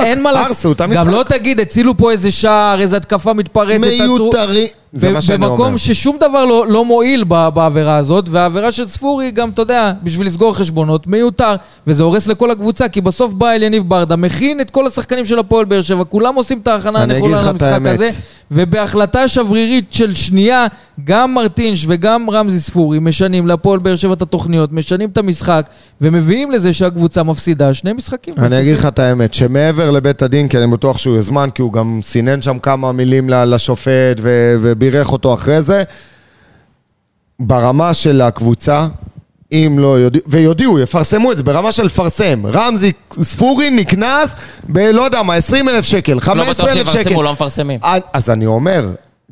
הרסו 0.47 0.73
את 0.73 0.81
המשחק. 0.81 1.01
גם 1.07 1.11
לא 1.11 1.23
תגיד, 1.29 1.61
הצילו 1.61 1.97
פה 1.97 2.11
איזה 2.11 2.31
שער, 2.31 2.81
איזה 2.81 2.97
התקפה 2.97 3.33
מתפרצת. 3.33 3.85
עצרו- 3.85 4.19
מיותרי, 4.19 4.67
זה 4.93 5.11
מה 5.11 5.21
שאני 5.21 5.37
אומר. 5.45 5.51
במקום 5.51 5.79
ששום 5.79 6.17
דבר 6.21 6.45
לא, 6.45 6.67
לא 6.69 6.85
מועיל 6.85 7.25
ב- 7.29 7.49
בעבירה 7.49 7.97
הזאת, 7.97 8.29
והעבירה 8.29 8.73
של 8.73 8.89
ספורי 8.89 9.31
גם, 9.31 9.49
אתה 9.51 9.63
יודע, 9.63 9.93
בשביל 10.03 10.27
לסגור 10.27 10.55
חשבונות, 10.55 11.07
מיותר, 11.07 11.55
וזה 11.87 12.03
הורס 12.03 12.27
לכל 12.27 12.51
הקבוצה, 12.51 12.89
כי 12.89 13.01
בסוף 13.01 13.33
בא 13.33 13.51
אל 13.51 13.63
יניב 13.63 13.89
ברדה, 13.89 14.17
מכין 14.17 14.61
את 14.61 14.71
כל 14.71 14.87
השחקנים 14.87 15.25
של 15.25 15.39
הפועל 15.39 15.65
באר 15.65 15.83
שבע, 15.83 16.05
כולם 16.05 16.35
עושים 16.35 16.59
את 16.63 16.69
ההכנה 16.69 17.03
הנכונה 17.03 17.43
למשחק. 17.43 17.81
הזה, 17.87 18.11
ובהחלטה 18.51 19.29
שברירית 19.29 19.85
של 19.91 20.15
שנייה, 20.15 20.67
גם 21.05 21.35
מרטינש 21.35 21.85
וגם 21.89 22.31
רמזי 22.31 22.61
ספורי 22.61 22.99
משנים 22.99 23.47
להפועל 23.47 23.79
באר 23.79 23.97
שבע 23.97 24.13
את 24.13 24.23
התוכניות, 24.23 24.73
משנים 24.73 25.09
את 25.09 25.19
המשחק, 25.19 25.67
ומביאים 26.01 26.51
לזה 26.51 26.73
שהקבוצה 26.73 27.23
מפסידה 27.23 27.75
שני 27.75 27.93
משחקים. 27.93 28.35
אני 28.39 28.61
אגיד 28.61 28.75
לך 28.75 28.87
את 28.87 28.99
האמת, 28.99 29.35
שמעבר 29.35 29.91
לבית 29.91 30.23
הדין, 30.23 30.49
כי 30.49 30.59
אני 30.59 30.67
בטוח 30.67 30.99
שהוא 30.99 31.17
יוזמן, 31.17 31.49
כי 31.55 31.63
הוא 31.63 31.73
גם 31.73 32.01
סינן 32.03 32.43
שם 32.43 32.59
כמה 32.59 32.93
מילים 32.93 33.31
לשופט 33.31 34.19
ו- 34.21 34.55
ובירך 34.79 35.13
אותו 35.13 35.35
אחרי 35.35 35.63
זה, 35.63 35.83
ברמה 37.41 37.95
של 37.95 38.21
הקבוצה, 38.21 38.89
אם 39.53 39.77
לא 39.79 39.99
יודיעו, 39.99 40.25
ויודיעו, 40.27 40.79
יפרסמו 40.79 41.33
את 41.33 41.37
זה, 41.37 41.43
ברמה 41.43 41.73
של 41.73 41.83
לפרסם. 41.83 42.43
רמזי 42.47 42.93
ספורי 43.13 43.71
נקנס 43.71 44.31
ב... 44.69 44.79
לא 44.79 45.03
יודע 45.03 45.23
מה, 45.23 45.35
20 45.35 45.69
אלף 45.69 45.85
שקל, 45.85 46.13
לא 46.15 46.21
15 46.21 46.55
בטוח 46.55 46.77
אלף 46.77 46.89
שקל. 46.89 46.99
שיפרסמו, 46.99 47.23
לא 47.23 47.33
מפרסמים. 47.33 47.81
אז 48.13 48.31
אני 48.31 48.47
אומר, 48.47 48.89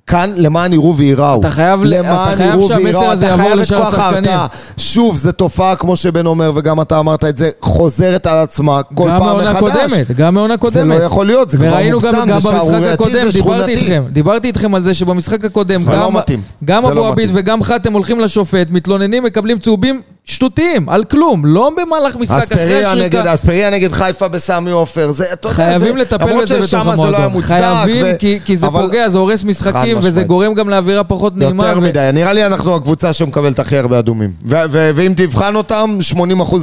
כאן 0.07 0.31
למען 0.37 0.73
יראו 0.73 0.97
וייראו. 0.97 1.41
אתה 1.41 1.51
חייב 1.51 1.81
למען 1.85 2.41
יראו 2.41 2.69
וייראו, 2.69 3.13
אתה 3.13 3.37
חייב 3.37 3.59
את 3.59 3.69
כוח. 3.69 3.99
ההרתעה. 3.99 4.47
שוב, 4.77 5.17
זו 5.17 5.33
תופעה, 5.33 5.77
כמו 5.77 5.97
שבן 5.97 6.27
אומר, 6.27 6.53
וגם 6.55 6.81
אתה 6.81 6.99
אמרת 6.99 7.25
את 7.25 7.39
זה, 7.39 7.51
חוזרת 7.61 8.27
על 8.27 8.39
עצמה 8.39 8.83
כל 8.95 9.09
פעם 9.19 9.39
מחדש. 9.39 9.61
קודמת, 9.61 10.11
גם 10.17 10.35
מעונה 10.35 10.55
זה 10.55 10.59
קודמת. 10.59 10.99
לא 10.99 11.05
יכול 11.05 11.27
להיות, 11.27 11.51
זה 11.51 11.59
כבר 11.59 11.79
מוגזם, 11.93 12.25
זה 12.35 12.41
שערורייתי, 12.41 13.05
זה 13.05 13.19
דיברתי 13.19 13.33
שכונתי. 13.33 13.71
איתכם, 13.75 14.03
דיברתי 14.13 14.49
איתכם 14.49 14.75
על 14.75 14.83
זה 14.83 14.95
שבמשחק 14.95 15.45
הקודם, 15.45 15.83
זה 15.83 15.93
גם, 15.93 15.99
לא. 16.15 16.23
גם 16.65 16.83
זה 16.83 16.89
אבו 16.89 16.95
לא 16.97 17.09
עביד. 17.09 17.31
וגם 17.35 17.63
חתם 17.63 17.93
הולכים 17.93 18.21
לשופט, 18.21 18.67
מתלוננים, 18.71 19.23
מקבלים 19.25 19.59
צהובים 19.59 20.03
שטותיים, 20.27 20.89
על 20.89 21.05
כלום, 21.05 21.45
לא 21.47 21.71
במהלך 21.77 22.17
משחק, 22.17 22.53
אחרי 22.53 22.85
השריקה. 22.85 23.35
אספריה 23.35 23.71
נגד 23.71 23.93
חיפה 23.93 24.29
בסמי 24.29 24.71
עופר, 24.71 25.11
זה, 25.13 25.33
אתה 25.33 25.47
יודע, 25.49 25.57
חייבים 25.57 25.93
זה, 25.97 26.03
לטפל 26.03 26.43
בזה 26.43 26.59
בתוך 26.61 26.75
לא 26.87 26.93
המועדון. 26.93 27.33
מוצדק, 27.33 27.49
חייבים, 27.49 28.05
ו- 28.07 28.19
כי, 28.19 28.39
כי 28.45 28.57
זה 28.57 28.67
אבל 28.67 28.81
פוגע, 28.83 29.09
זה 29.09 29.19
הורס 29.19 29.45
משחקים, 29.45 29.99
וזה 29.99 30.11
משמעית. 30.11 30.27
גורם 30.27 30.55
גם 30.55 30.69
לאווירה 30.69 31.05
פחות 31.05 31.37
נעימה. 31.37 31.67
יותר 31.67 31.79
ו- 31.79 31.83
מדי, 31.83 32.11
נראה 32.13 32.33
לי 32.33 32.47
אנחנו 32.47 32.75
הקבוצה 32.77 33.13
שמקבלת 33.13 33.59
הכי 33.59 33.79
הרבה 33.79 33.99
אדומים. 33.99 34.33
ו- 34.49 34.57
ו- 34.71 34.91
ואם 34.95 35.13
תבחן 35.17 35.57
אותם, 35.57 35.99
80% 36.13 36.15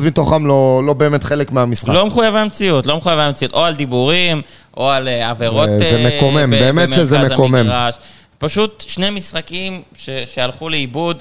מתוכם 0.06 0.46
לא, 0.46 0.82
לא 0.86 0.94
באמת 0.94 1.24
חלק 1.24 1.52
מהמשחק. 1.52 1.90
לא 1.90 2.06
מחויבי 2.06 2.40
המציאות, 2.40 2.88
לא 2.88 2.98
מחויבי 2.98 3.22
המציאות, 3.22 3.54
או 3.54 3.66
על 3.66 3.76
דיבורים, 3.76 4.42
או 4.78 4.90
על 4.90 5.08
אה, 5.08 5.30
עבירות... 5.30 5.70
זה 5.80 5.84
אה, 5.96 6.12
מקומם, 6.18 6.52
ב- 6.52 6.60
באמת 6.60 6.94
שזה 6.94 7.20
מקומם. 7.20 7.56
המגרש. 7.56 7.96
פשוט 8.38 8.84
שני 8.88 9.10
משחקים 9.10 9.82
ש- 9.98 10.10
שהלכו 10.26 10.70
לאיבוד 10.70 11.18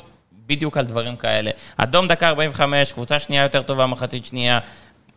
בדיוק 0.47 0.77
על 0.77 0.87
דברים 0.87 1.17
כאלה. 1.17 1.51
אדום 1.77 2.09
דקה 2.09 2.29
45, 2.29 2.93
קבוצה 2.93 3.21
שנייה 3.21 3.43
יותר 3.43 3.63
טובה, 3.63 3.87
מחצית 3.87 4.27
שנייה. 4.27 4.59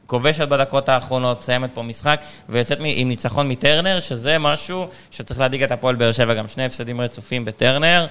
כובשת 0.08 0.48
בדקות 0.48 0.90
האחרונות, 0.90 1.40
מסיימת 1.40 1.70
פה 1.74 1.82
משחק, 1.82 2.22
ויוצאת 2.50 2.78
עם 2.82 3.10
ניצחון 3.10 3.50
מטרנר, 3.50 4.00
שזה 4.00 4.38
משהו 4.38 4.88
שצריך 5.12 5.40
להדאיג 5.40 5.64
את 5.64 5.72
הפועל 5.72 5.96
באר 5.96 6.12
שבע, 6.12 6.34
גם 6.34 6.48
שני 6.48 6.66
הפסדים 6.66 7.02
רצופים 7.02 7.46
בטרנר, 7.46 8.08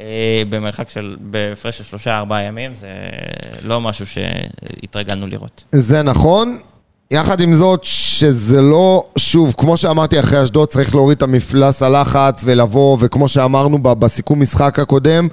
אה, 0.00 0.42
במרחק 0.48 0.90
של, 0.90 1.16
בהפרש 1.20 1.78
של 1.78 1.84
שלושה 1.84 2.18
ארבעה 2.18 2.42
ימים, 2.42 2.74
זה 2.74 2.88
לא 3.62 3.80
משהו 3.80 4.06
שהתרגלנו 4.06 5.26
לראות. 5.26 5.64
זה 5.72 6.02
נכון. 6.02 6.60
יחד 7.12 7.40
עם 7.40 7.54
זאת, 7.54 7.80
שזה 7.84 8.62
לא, 8.62 9.04
שוב, 9.16 9.54
כמו 9.58 9.76
שאמרתי 9.76 10.20
אחרי 10.20 10.42
אשדוד, 10.42 10.68
צריך 10.68 10.94
להוריד 10.94 11.16
את 11.16 11.22
המפלס 11.22 11.82
הלחץ 11.82 12.42
ולבוא, 12.44 12.96
וכמו 13.00 13.28
שאמרנו 13.28 13.78
בסיכום 13.82 14.40
משחק 14.42 14.78
הקודם, 14.78 15.28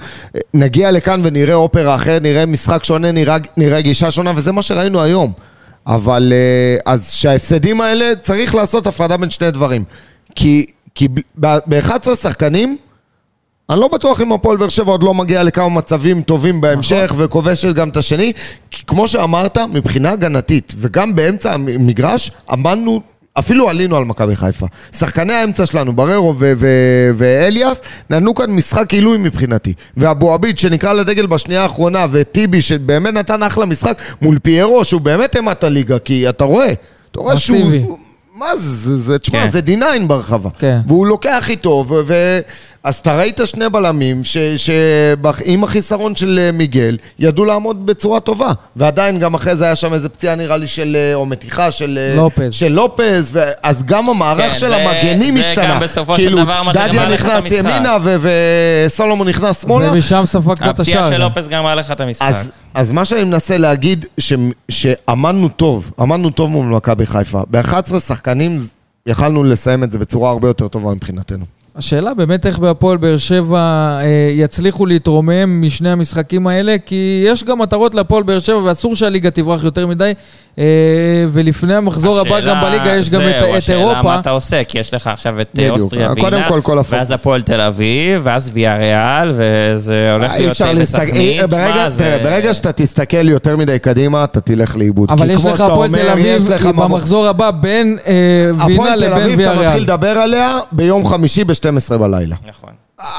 נגיע 0.54 0.92
לכאן 0.92 1.22
ונראה 1.24 1.54
אופרה 1.54 1.96
אחרת, 1.96 2.22
נראה 2.22 2.46
משחק 2.46 2.84
שונה, 2.84 3.12
נראה, 3.12 3.38
נראה 3.58 3.82
גישה 3.82 4.12
שונה, 4.12 4.32
וזה 4.36 4.52
מה 4.52 4.62
שראינו 4.62 5.02
היום. 5.02 5.32
אבל 5.88 6.34
אה, 6.36 6.94
אז 6.94 7.12
שההפסדים 7.12 7.82
האלה, 7.82 8.16
צריך 8.22 8.56
לעשות 8.56 8.88
הפרדה 8.88 9.18
בין 9.18 9.30
שני 9.30 9.52
דברים. 9.52 9.84
כי, 10.36 10.66
כי 10.96 11.08
ב-11 11.40 12.16
שחקנים, 12.16 12.78
אני 13.70 13.80
לא 13.80 13.88
בטוח 13.88 14.22
אם 14.22 14.32
הפועל 14.32 14.58
באר 14.58 14.70
שבע 14.70 14.92
עוד 14.92 15.04
לא 15.04 15.14
מגיע 15.14 15.44
לכמה 15.44 15.70
מצבים 15.70 16.22
טובים 16.22 16.62
בהמשך 16.62 17.14
וכובשת 17.18 17.76
גם 17.76 17.90
את 17.90 17.98
השני, 17.98 18.34
כי 18.72 18.84
כמו 18.88 19.08
שאמרת, 19.08 19.58
מבחינה 19.58 20.12
הגנתית 20.12 20.74
וגם 20.78 21.16
באמצע 21.16 21.54
המגרש, 21.54 22.32
עמדנו, 22.50 23.02
אפילו 23.34 23.70
עלינו 23.70 23.96
על 23.98 24.06
מכבי 24.06 24.36
חיפה. 24.36 24.66
שחקני 24.98 25.34
האמצע 25.34 25.66
שלנו, 25.66 25.94
בררו 25.94 26.36
ו- 26.40 26.54
ו- 26.58 27.12
ואליאס, 27.18 27.78
נתנו 28.10 28.36
כאן 28.36 28.52
משחק 28.52 28.94
עילוי 28.94 29.18
מבחינתי. 29.18 29.74
ואבו 29.98 30.34
עביד 30.34 30.60
שנקרא 30.60 30.94
לדגל 30.94 31.26
בשנייה 31.26 31.64
האחרונה, 31.64 32.06
וטיבי 32.12 32.62
שבאמת 32.62 33.14
נתן 33.14 33.44
אחלה 33.44 33.66
משחק 33.66 34.02
מול 34.22 34.40
פיירו, 34.40 34.86
שהוא 34.86 35.02
באמת 35.02 35.36
אימת 35.36 35.64
הליגה, 35.64 36.00
כי 36.00 36.30
אתה 36.30 36.44
רואה, 36.44 36.74
אתה 37.12 37.20
רואה 37.20 37.38
שהוא... 37.38 37.98
מה 38.36 38.58
זה, 38.58 38.98
זה 38.98 39.20
תשמע, 39.20 39.44
כן. 39.44 39.52
זה 39.52 39.62
D9 39.68 40.08
ברחבה. 40.08 40.50
כן. 40.60 40.80
והוא 40.88 41.08
לוקח 41.08 41.50
איתו, 41.50 41.86
ו... 41.90 41.94
ו... 42.06 42.40
אז 42.88 42.96
אתה 42.96 43.18
ראית 43.18 43.40
שני 43.46 43.70
בלמים 43.70 44.22
שעם 44.58 45.64
החיסרון 45.64 46.16
של 46.16 46.40
אה, 46.42 46.52
מיגל, 46.52 46.98
ידעו 47.20 47.46
לעמוד 47.46 47.86
בצורה 47.86 48.20
טובה. 48.20 48.52
ועדיין 48.76 49.20
גם 49.20 49.34
אחרי 49.34 49.56
זה 49.56 49.66
היה 49.66 49.76
שם 49.76 49.94
איזה 49.94 50.10
פציעה 50.10 50.36
נראה 50.36 50.58
לי 50.58 50.68
של, 50.68 50.98
אה, 51.00 51.16
או 51.16 51.26
מתיחה 51.26 51.72
של 51.72 52.00
אה, 52.02 52.16
לופז. 52.16 52.54
של 52.54 52.68
לופז, 52.68 53.30
ו... 53.34 53.40
אז 53.64 53.84
גם 53.84 54.10
המערך 54.10 54.52
כן, 54.54 54.60
של 54.60 54.70
זה- 54.70 54.76
המגנים 54.76 55.34
זה 55.34 55.40
השתנה. 55.40 55.66
גם 55.68 55.80
בסופו 55.80 56.16
של 56.18 56.24
כאילו, 56.24 56.44
דבר 56.44 56.64
מה 56.64 56.74
שגם 56.74 56.88
דדיה 56.88 57.02
מעלה 57.02 57.14
לך 57.14 57.22
את 57.22 57.26
נכנס 57.26 57.44
המשחק. 57.44 57.60
ימינה 57.60 57.98
ו... 58.04 58.16
וסולומון 58.86 59.28
נכנס 59.28 59.62
שמאלה. 59.62 59.92
ומשם 59.92 60.24
ספגת 60.26 60.62
את 60.64 60.68
הפציעה 60.68 61.00
השער. 61.00 61.10
של 61.10 61.16
גם. 61.16 61.22
לופס 61.22 61.48
גם 61.48 61.66
לך 61.66 61.92
את 61.92 62.02
המשחק. 62.02 62.26
אז, 62.30 62.52
אז 62.74 62.92
מה 62.92 63.06
שאני 63.06 63.24
מנסה 63.24 63.58
להגיד, 63.58 64.06
ש, 64.18 64.34
שעמדנו 64.70 65.50
טוב, 65.50 65.92
עמדנו 66.00 66.30
טוב 66.30 66.50
מול 66.50 66.66
מכבי 66.66 67.06
חיפה. 67.06 67.42
ב-11 67.52 68.00
שחקנים 68.08 68.58
יכלנו 69.08 69.44
לסיים 69.44 69.84
את 69.84 69.92
זה 69.92 70.00
בצורה 70.00 70.30
הרבה 70.32 70.48
יותר 70.48 70.68
טובה 70.68 70.94
מבחינתנו. 70.94 71.57
השאלה 71.78 72.14
באמת 72.14 72.46
איך 72.46 72.60
בהפועל 72.60 72.98
באר 72.98 73.18
שבע 73.18 73.60
אה, 74.02 74.06
יצליחו 74.34 74.86
להתרומם 74.86 75.62
משני 75.62 75.90
המשחקים 75.92 76.48
האלה, 76.48 76.76
כי 76.86 77.24
יש 77.28 77.44
גם 77.44 77.60
מטרות 77.62 77.96
להפועל 77.96 78.24
באר 78.24 78.40
שבע 78.40 78.58
ואסור 78.64 78.96
שהליגה 78.96 79.32
תברח 79.32 79.64
יותר 79.64 79.88
מדי, 79.88 80.12
אה, 80.60 80.64
ולפני 81.32 81.76
המחזור 81.76 82.20
הבא 82.20 82.40
גם 82.40 82.62
בליגה 82.62 82.96
יש 82.96 83.10
גם 83.10 83.22
את, 83.22 83.26
זהו, 83.40 83.52
את 83.52 83.58
השאלה 83.58 83.80
אירופה. 83.80 84.02
מה 84.02 84.20
אתה 84.20 84.30
עושה, 84.30 84.64
כי 84.64 84.80
יש 84.80 84.94
לך 84.94 85.08
עכשיו 85.08 85.42
את 85.42 85.48
אה, 85.60 85.64
בדיוק. 85.64 85.80
אוסטריה 85.82 86.08
קודם 86.16 86.34
וינה, 86.38 86.48
כל, 86.50 86.62
כל 86.64 86.80
הפוקוס. 86.80 86.94
ואז 86.94 87.12
הפועל 87.12 87.42
תל 87.42 87.62
אביב, 87.62 88.22
ואז 88.24 88.52
ויה 88.54 88.78
ריאל, 88.78 89.34
וזה 89.38 90.14
הולך 90.14 90.32
אי 90.34 90.38
להיות 90.40 90.52
אפשר 90.52 90.66
אה, 90.66 90.74
להסתכל, 90.74 91.04
בסכנין. 91.06 91.40
אה, 91.42 91.48
ברגע, 91.48 91.90
זה- 91.90 92.04
תראה, 92.04 92.24
ברגע 92.24 92.54
שאתה 92.54 92.72
תסתכל 92.72 93.30
יותר 93.30 93.58
מדי 93.58 93.80
קדימה, 93.80 94.24
אתה 94.24 94.42
תלך 94.42 94.78
לאיבוד. 94.78 95.12
אבל 95.12 95.26
כי 95.28 95.34
יש 95.34 95.42
כמו 95.42 95.50
לך 95.50 95.62
הפועל 95.62 95.90
תל 95.90 96.10
אביב 96.10 96.44
במחזור 96.76 97.28
הבא 97.28 97.52
בין 97.52 97.98
אה, 98.08 98.14
וינה 98.68 98.74
הפועל 98.76 99.00
תל 99.00 99.06
לבין 99.06 99.22
אביב, 99.24 99.40
ויה 99.40 99.52
אתה 99.52 99.60
מתחיל 99.60 99.70
ריאל. 99.72 99.84
לדבר 99.84 100.08
עליה 100.18 100.60
ביום 100.72 101.08
חמישי 101.08 101.44
ב-12 101.72 101.98
בלילה. 101.98 102.36
נכון. 102.48 102.70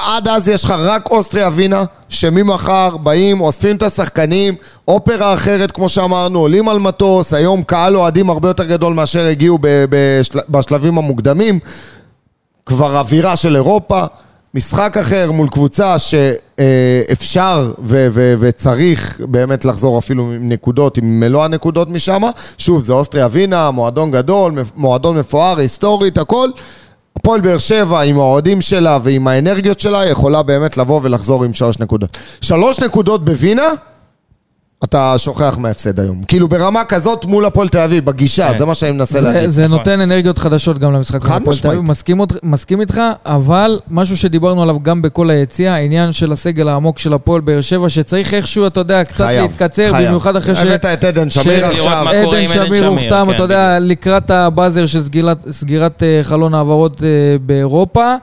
עד 0.07 0.27
אז 0.27 0.49
יש 0.49 0.63
לך 0.63 0.71
רק 0.77 1.11
אוסטריה 1.11 1.47
ווינה, 1.47 1.83
שממחר 2.09 2.97
באים, 2.97 3.41
אוספים 3.41 3.75
את 3.75 3.83
השחקנים, 3.83 4.55
אופרה 4.87 5.33
אחרת, 5.33 5.71
כמו 5.71 5.89
שאמרנו, 5.89 6.39
עולים 6.39 6.69
על 6.69 6.79
מטוס, 6.79 7.33
היום 7.33 7.63
קהל 7.63 7.95
אוהדים 7.97 8.29
הרבה 8.29 8.47
יותר 8.49 8.63
גדול 8.65 8.93
מאשר 8.93 9.25
הגיעו 9.27 9.57
בשל- 9.61 10.39
בשלבים 10.49 10.97
המוקדמים, 10.97 11.59
כבר 12.65 12.97
אווירה 12.99 13.35
של 13.35 13.55
אירופה, 13.55 14.03
משחק 14.53 14.97
אחר 14.97 15.31
מול 15.31 15.49
קבוצה 15.49 15.95
שאפשר 15.99 17.73
ו- 17.83 18.07
ו- 18.11 18.33
וצריך 18.39 19.19
באמת 19.23 19.65
לחזור 19.65 19.99
אפילו 19.99 20.23
עם 20.23 20.49
נקודות, 20.49 20.97
עם 20.97 21.19
מלוא 21.19 21.43
הנקודות 21.43 21.89
משם. 21.89 22.21
שוב, 22.57 22.83
זה 22.83 22.93
אוסטריה 22.93 23.25
ווינה, 23.25 23.71
מועדון 23.71 24.11
גדול, 24.11 24.53
מועדון 24.75 25.17
מפואר, 25.17 25.57
היסטורית, 25.59 26.17
הכל. 26.17 26.49
הפועל 27.19 27.41
באר 27.41 27.57
שבע 27.57 28.01
עם 28.01 28.19
האוהדים 28.19 28.61
שלה 28.61 28.99
ועם 29.03 29.27
האנרגיות 29.27 29.79
שלה 29.79 30.05
יכולה 30.05 30.43
באמת 30.43 30.77
לבוא 30.77 30.99
ולחזור 31.03 31.43
עם 31.43 31.53
שלוש 31.53 31.79
נקודות. 31.79 32.17
שלוש 32.41 32.79
נקודות 32.79 33.25
בווינה, 33.25 33.67
אתה 34.83 35.15
שוכח 35.17 35.57
מההפסד 35.57 35.99
היום. 35.99 36.23
כאילו 36.27 36.47
ברמה 36.47 36.83
כזאת 36.85 37.25
מול 37.25 37.45
הפועל 37.45 37.69
תל 37.69 37.77
אביב, 37.77 38.05
בגישה, 38.05 38.51
כן. 38.51 38.57
זה 38.57 38.65
מה 38.65 38.75
שאני 38.75 38.91
מנסה 38.91 39.21
זה, 39.21 39.27
להגיד. 39.27 39.49
זה 39.49 39.65
נכון. 39.65 39.77
נותן 39.77 40.01
אנרגיות 40.01 40.37
חדשות 40.37 40.79
גם 40.79 40.93
למשחק. 40.93 41.25
מול 41.25 41.33
הפועל 41.33 41.57
תל 41.57 41.67
אביב. 41.67 41.81
מסכים, 41.81 42.21
מסכים 42.43 42.81
איתך, 42.81 43.01
אבל 43.25 43.79
משהו 43.91 44.17
שדיברנו 44.17 44.61
עליו 44.61 44.79
גם 44.83 45.01
בכל 45.01 45.29
היציע, 45.29 45.73
העניין 45.73 46.11
של 46.11 46.31
הסגל 46.31 46.69
העמוק 46.69 46.99
של 46.99 47.13
הפועל 47.13 47.41
באר 47.41 47.61
שבע, 47.61 47.89
שצריך 47.89 48.33
איכשהו, 48.33 48.67
אתה 48.67 48.79
יודע, 48.79 49.03
קצת 49.03 49.25
חייב, 49.25 49.41
להתקצר, 49.41 49.91
חייב. 49.91 50.07
במיוחד 50.07 50.35
אחרי 50.35 50.55
ש... 50.55 50.59
הבאת 50.59 50.85
את 50.85 51.03
עדן 51.03 51.29
שמיר 51.29 51.65
עכשיו. 51.65 52.07
עדן 52.09 52.47
שמיר 52.47 52.87
הוחתם, 52.87 53.25
כן, 53.27 53.35
אתה 53.35 53.43
יודע, 53.43 53.79
לקראת 53.79 54.31
הבאזר 54.31 54.85
של 54.85 55.03
סגירת, 55.03 55.37
סגירת 55.51 56.03
אה, 56.03 56.19
חלון 56.23 56.53
העברות 56.53 57.03
אה, 57.03 57.07
באירופה, 57.45 58.15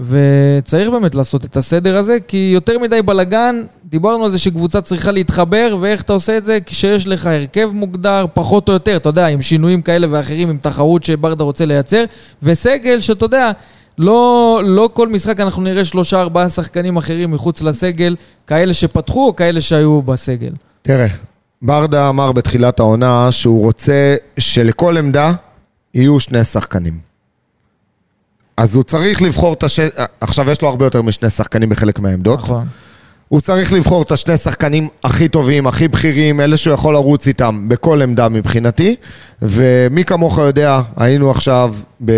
וצריך 0.00 0.88
באמת 0.88 1.14
לעשות 1.14 1.44
את 1.44 1.56
הסדר 1.56 1.96
הזה, 1.96 2.16
כי 2.28 2.50
יותר 2.54 2.78
מדי 2.78 3.02
בלאגן, 3.02 3.62
דיברנו 3.84 4.24
על 4.24 4.30
זה 4.30 4.38
שקבוצה 4.38 4.80
צריכה 4.80 5.12
להתחבר, 5.12 5.76
ואיך 5.80 6.02
אתה 6.02 6.12
עושה 6.12 6.36
את 6.36 6.44
זה? 6.44 6.58
כשיש 6.66 7.06
לך 7.06 7.26
הרכב 7.26 7.70
מוגדר, 7.74 8.26
פחות 8.34 8.68
או 8.68 8.72
יותר, 8.72 8.96
אתה 8.96 9.08
יודע, 9.08 9.26
עם 9.26 9.42
שינויים 9.42 9.82
כאלה 9.82 10.06
ואחרים, 10.10 10.50
עם 10.50 10.58
תחרות 10.62 11.04
שברדה 11.04 11.44
רוצה 11.44 11.64
לייצר, 11.64 12.04
וסגל 12.42 13.00
שאתה 13.00 13.24
יודע... 13.24 13.50
לא, 13.98 14.60
לא 14.64 14.90
כל 14.92 15.08
משחק 15.08 15.40
אנחנו 15.40 15.62
נראה 15.62 15.84
שלושה 15.84 16.20
ארבעה 16.20 16.48
שחקנים 16.48 16.96
אחרים 16.96 17.30
מחוץ 17.30 17.62
לסגל, 17.62 18.16
כאלה 18.46 18.74
שפתחו 18.74 19.26
או 19.26 19.36
כאלה 19.36 19.60
שהיו 19.60 20.02
בסגל. 20.02 20.52
תראה, 20.82 21.06
ברדה 21.62 22.08
אמר 22.08 22.32
בתחילת 22.32 22.80
העונה 22.80 23.32
שהוא 23.32 23.60
רוצה 23.60 24.16
שלכל 24.38 24.96
עמדה 24.96 25.32
יהיו 25.94 26.20
שני 26.20 26.44
שחקנים. 26.44 27.09
אז 28.60 28.76
הוא 28.76 28.84
צריך 28.84 29.22
לבחור 29.22 29.52
את 29.52 29.62
הש... 29.62 29.80
עכשיו 30.20 30.50
יש 30.50 30.62
לו 30.62 30.68
הרבה 30.68 30.86
יותר 30.86 31.02
משני 31.02 31.30
שחקנים 31.30 31.68
בחלק 31.68 31.98
מהעמדות. 31.98 32.38
נכון. 32.38 32.66
הוא 33.28 33.40
צריך 33.40 33.72
לבחור 33.72 34.02
את 34.02 34.12
השני 34.12 34.36
שחקנים 34.36 34.88
הכי 35.04 35.28
טובים, 35.28 35.66
הכי 35.66 35.88
בכירים, 35.88 36.40
אלה 36.40 36.56
שהוא 36.56 36.74
יכול 36.74 36.94
לרוץ 36.94 37.26
איתם 37.26 37.68
בכל 37.68 38.02
עמדה 38.02 38.28
מבחינתי. 38.28 38.96
ומי 39.42 40.04
כמוך 40.04 40.38
יודע, 40.38 40.80
היינו 40.96 41.30
עכשיו 41.30 41.74
ב... 42.04 42.12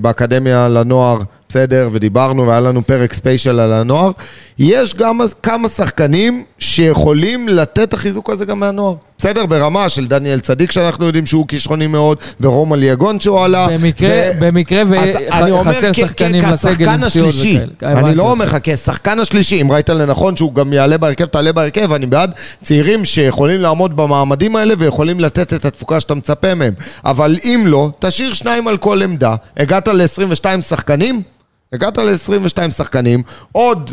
באקדמיה 0.00 0.68
לנוער, 0.68 1.20
בסדר, 1.52 1.88
ודיברנו, 1.92 2.46
והיה 2.46 2.60
לנו 2.60 2.82
פרק 2.82 3.12
ספיישל 3.12 3.60
על 3.60 3.72
הנוער. 3.72 4.10
יש 4.58 4.94
גם 4.94 5.20
כמה 5.42 5.68
שחקנים 5.68 6.44
שיכולים 6.58 7.48
לתת 7.48 7.78
את 7.82 7.94
החיזוק 7.94 8.30
הזה 8.30 8.44
גם 8.44 8.60
מהנוער. 8.60 8.94
בסדר, 9.18 9.46
ברמה 9.46 9.88
של 9.88 10.06
דניאל 10.06 10.40
צדיק, 10.40 10.70
שאנחנו 10.72 11.06
יודעים 11.06 11.26
שהוא 11.26 11.48
כישרוני 11.48 11.86
מאוד, 11.86 12.18
ורומא 12.40 12.76
ליגון 12.76 13.20
שהוא 13.20 13.44
עלה. 13.44 13.68
במקרה, 13.68 14.08
ו- 14.10 14.30
במקרה 14.40 14.82
וחסר 14.88 15.92
שחקנים 15.92 16.44
לסגל 16.44 16.88
עם 16.88 16.96
כשחקן 16.96 17.04
השלישי. 17.04 17.58
אני 17.82 18.14
לא. 18.14 18.30
אומר 18.30 18.44
לך, 18.44 18.56
כשחקן 18.62 19.18
השלישי, 19.18 19.62
אם 19.62 19.72
ראית 19.72 19.88
לנכון 19.90 20.36
שהוא 20.36 20.54
גם 20.54 20.72
יעלה 20.72 20.98
בהרכב, 20.98 21.24
תעלה 21.24 21.52
בהרכב, 21.52 21.92
אני 21.92 22.06
בעד 22.06 22.30
צעירים 22.62 23.04
שיכולים 23.04 23.60
לעמוד 23.60 23.96
במעמדים 23.96 24.56
האלה 24.56 24.74
ויכולים 24.78 25.20
לתת 25.20 25.52
את 25.52 25.64
התפוקה 25.64 26.00
שאתה 26.00 26.14
מצפה 26.14 26.54
מהם. 26.54 26.72
אבל 27.04 27.38
אם 27.44 27.64
לא, 27.66 27.90
תשאיר 27.98 28.32
שניים 28.32 28.68
על 28.68 28.76
כל 28.76 29.02
עמדה. 29.02 29.34
הגעת 29.56 29.88
ל-22 29.88 30.62
שחקנים? 30.68 31.22
הגעת 31.72 31.98
ל-22 31.98 32.70
שחקנים, 32.70 33.22
עוד 33.52 33.90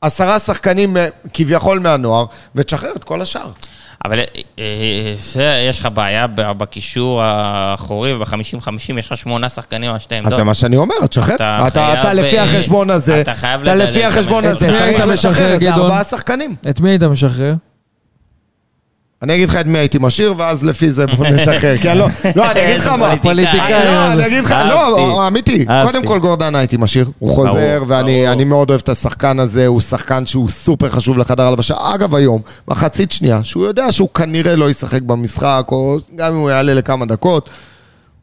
עשרה 0.00 0.38
שחקנים 0.38 0.96
אה, 0.96 1.08
כביכול 1.34 1.78
מהנוער, 1.78 2.24
ותשחרר 2.54 2.92
את 2.96 3.04
כל 3.04 3.22
השאר. 3.22 3.48
אבל 4.04 4.18
אה, 4.18 4.24
אה, 4.58 4.64
זה, 5.18 5.66
יש 5.68 5.80
לך 5.80 5.88
בעיה 5.94 6.26
ב- 6.26 6.52
בקישור 6.52 7.22
האחורי 7.22 8.12
וב-50-50, 8.14 8.68
יש 8.98 9.06
לך 9.12 9.16
שמונה 9.16 9.48
שחקנים 9.48 9.90
על 9.90 9.98
שתי 9.98 10.14
אז 10.14 10.20
עמדות. 10.20 10.36
זה 10.38 10.44
מה 10.44 10.54
שאני 10.54 10.76
אומר, 10.76 10.94
תשחרר. 11.10 11.34
אתה 11.34 11.64
אתה, 11.68 12.00
אתה, 12.00 12.12
לפי 12.12 12.38
אה, 12.38 12.44
החשבון 12.44 12.90
הזה, 12.90 13.20
אתה 13.20 13.34
חייב 13.34 13.60
אתה 13.62 13.74
לפי 13.74 14.04
החשבון 14.04 14.44
הזה, 14.44 14.58
זה. 14.60 14.66
את 14.66 14.72
מי 14.72 14.78
היית 14.78 14.96
צריך 14.96 15.10
לשחרר 15.10 15.56
גדעון? 15.56 15.80
ארבעה 15.80 16.04
שחקנים. 16.04 16.56
את 16.70 16.80
מי 16.80 16.90
היית 16.90 17.02
משחרר? 17.02 17.54
אני 19.22 19.34
אגיד 19.34 19.48
לך 19.48 19.56
את 19.56 19.66
מי 19.66 19.78
הייתי 19.78 19.98
משאיר, 20.00 20.34
ואז 20.36 20.64
לפי 20.64 20.92
זה 20.92 21.06
בוא 21.06 21.26
נשחרר. 21.26 21.76
כי 21.78 21.90
אני 21.90 21.98
לא, 21.98 22.06
לא, 22.36 22.50
אני 22.50 22.64
אגיד 22.64 22.76
לך 22.76 22.86
מה. 22.86 23.16
פוליטיקאי. 23.22 23.72
לא, 23.84 24.12
אני 24.12 24.26
אגיד 24.26 24.44
לך, 24.44 24.54
לא. 24.68 25.26
אמיתי. 25.26 25.66
קודם 25.84 26.06
כל 26.06 26.18
גורדנה 26.18 26.58
הייתי 26.58 26.76
משאיר. 26.76 27.10
הוא 27.18 27.34
חוזר, 27.34 27.82
ואני 27.86 28.44
מאוד 28.44 28.70
אוהב 28.70 28.80
את 28.80 28.88
השחקן 28.88 29.38
הזה, 29.38 29.66
הוא 29.66 29.80
שחקן 29.80 30.26
שהוא 30.26 30.48
סופר 30.48 30.88
חשוב 30.88 31.18
לחדר 31.18 31.42
הלבשה. 31.42 31.74
אגב, 31.94 32.14
היום, 32.14 32.40
מחצית 32.68 33.12
שנייה, 33.12 33.40
שהוא 33.42 33.66
יודע 33.66 33.92
שהוא 33.92 34.08
כנראה 34.14 34.56
לא 34.56 34.70
ישחק 34.70 35.02
במשחק, 35.02 35.64
או 35.72 35.98
גם 36.16 36.32
אם 36.32 36.38
הוא 36.38 36.50
יעלה 36.50 36.74
לכמה 36.74 37.06
דקות. 37.06 37.50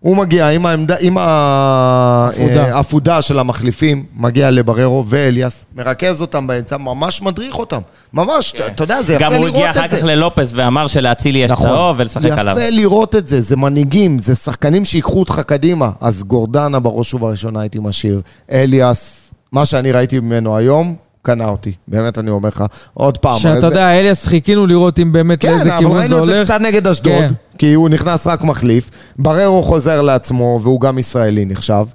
הוא 0.03 0.17
מגיע 0.17 0.49
עם 0.49 0.65
העמדה, 0.65 0.95
עם 0.99 1.17
עפודה. 1.17 2.63
העפודה 2.75 3.21
של 3.21 3.39
המחליפים, 3.39 4.03
מגיע 4.17 4.51
לבררו 4.51 5.05
ואליאס, 5.09 5.65
מרכז 5.75 6.21
אותם 6.21 6.47
באמצע, 6.47 6.77
ממש 6.77 7.21
מדריך 7.21 7.59
אותם. 7.59 7.79
ממש, 8.13 8.53
אתה- 8.55 8.67
אתה 8.67 8.83
יודע, 8.83 9.01
זה 9.03 9.13
יפה 9.13 9.23
גם 9.23 9.33
לראות 9.33 9.47
הוא 9.47 9.49
את 9.49 9.53
זה. 9.53 9.69
הגיע 9.69 9.85
אחר 9.85 9.97
כך 9.97 10.03
ללופס 10.03 10.51
ואמר 10.55 10.87
שלאצילי 10.87 11.39
יש 11.39 11.51
צהוב 11.51 11.95
ולשחק 11.99 12.25
עליו. 12.25 12.53
נכון. 12.53 12.63
יפה 12.63 12.75
לראות 12.75 13.15
את 13.15 13.27
זה, 13.27 13.41
זה 13.41 13.55
מנהיגים, 13.55 14.19
זה 14.19 14.35
שחקנים 14.35 14.85
שיקחו 14.85 15.19
אותך 15.19 15.41
קדימה. 15.45 15.89
אז 16.01 16.23
גורדנה 16.23 16.79
בראש 16.79 17.13
ובראשונה 17.13 17.61
הייתי 17.61 17.79
משאיר. 17.81 18.21
אליאס, 18.51 19.19
מה 19.51 19.65
שאני 19.65 19.91
ראיתי 19.91 20.19
ממנו 20.19 20.57
היום, 20.57 20.95
קנה 21.23 21.45
אותי. 21.45 21.71
באמת 21.87 22.17
אני 22.17 22.29
אומר 22.29 22.49
לך. 22.49 22.63
עוד 22.93 23.17
פעם. 23.17 23.39
שאתה 23.39 23.67
יודע, 23.67 23.99
אליאס, 23.99 24.25
חיכינו 24.25 24.67
לראות 24.67 24.99
אם 24.99 25.11
באמת 25.11 25.41
כן, 25.41 25.51
לאיזה 25.51 25.69
אבל 25.69 25.77
כיוון 25.77 25.93
זה 25.93 25.99
ראינו 25.99 26.23
את 26.23 26.27
זה 26.27 26.35
הולך. 26.35 26.49
קצת 26.49 26.61
נגד 26.61 26.87
אשדוד, 26.87 27.11
כן. 27.13 27.33
כי 27.57 27.73
הוא 27.73 27.89
נכנס 27.89 28.27
רק 28.27 28.41
מחליף. 28.41 28.89
בררו 29.19 29.63
חוזר 29.63 30.01
לעצמו, 30.01 30.59
והוא 30.63 30.81
גם 30.81 30.97
ישראלי 30.97 31.45
נחשב. 31.45 31.85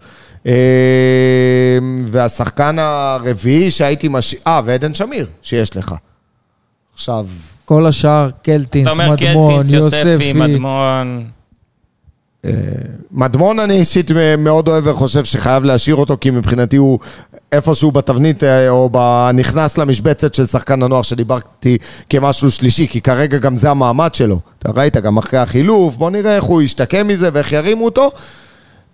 אה, 0.46 0.52
והשחקן 2.04 2.76
הרביעי 2.78 3.70
שהייתי 3.70 4.08
משאיר... 4.10 4.40
אה, 4.46 4.60
ועדן 4.64 4.94
שמיר, 4.94 5.26
שיש 5.42 5.76
לך. 5.76 5.94
עכשיו... 6.94 7.26
כל 7.64 7.86
השאר, 7.86 8.30
קלטינס, 8.42 8.88
אתה 8.88 8.92
אומר 8.92 9.10
מדמון, 9.10 9.50
קלטינס, 9.50 9.72
יוספי, 9.72 9.98
יוספי. 10.08 10.32
מדמון. 10.32 11.24
מדמון 13.12 13.58
אני 13.58 13.74
אישית 13.74 14.10
מאוד 14.38 14.68
אוהב 14.68 14.86
וחושב 14.86 15.24
שחייב 15.24 15.64
להשאיר 15.64 15.96
אותו, 15.96 16.16
כי 16.20 16.30
מבחינתי 16.30 16.76
הוא 16.76 16.98
איפשהו 17.52 17.90
בתבנית 17.90 18.44
אה, 18.44 18.68
או 18.68 18.90
נכנס 19.34 19.78
למשבצת 19.78 20.34
של 20.34 20.46
שחקן 20.46 20.82
הנוער 20.82 21.02
שדיברתי 21.02 21.78
כמשהו 22.10 22.50
שלישי, 22.50 22.86
כי 22.88 23.00
כרגע 23.00 23.38
גם 23.38 23.56
זה 23.56 23.70
המעמד 23.70 24.14
שלו. 24.14 24.38
אתה 24.58 24.70
ראית 24.76 24.96
גם 24.96 25.16
אחרי 25.16 25.38
החילוף, 25.38 25.96
בוא 25.96 26.10
נראה 26.10 26.36
איך 26.36 26.44
הוא 26.44 26.62
ישתקם 26.62 27.08
מזה 27.08 27.28
ואיך 27.32 27.52
ירימו 27.52 27.84
אותו. 27.84 28.10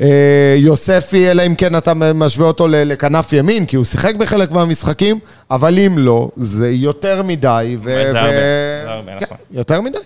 אה, 0.01 0.55
יוספי, 0.59 1.31
אלא 1.31 1.47
אם 1.47 1.55
כן 1.55 1.77
אתה 1.77 1.95
משווה 1.95 2.47
אותו 2.47 2.67
לכנף 2.71 3.33
ימין, 3.33 3.67
כי 3.67 3.77
הוא 3.77 3.85
שיחק 3.85 4.15
בחלק 4.15 4.51
מהמשחקים, 4.51 5.19
אבל 5.51 5.79
אם 5.79 5.99
לא, 5.99 6.31
זה 6.37 6.71
יותר 6.71 7.23
מדי. 7.23 7.77
ו- 7.83 8.05
זה 8.13 8.21
הרבה, 8.21 8.33
זה 8.85 8.91
הרבה, 8.91 9.13
כן, 9.19 9.25
נכון. 9.25 9.37
יותר 9.51 9.81
מדי. 9.81 9.99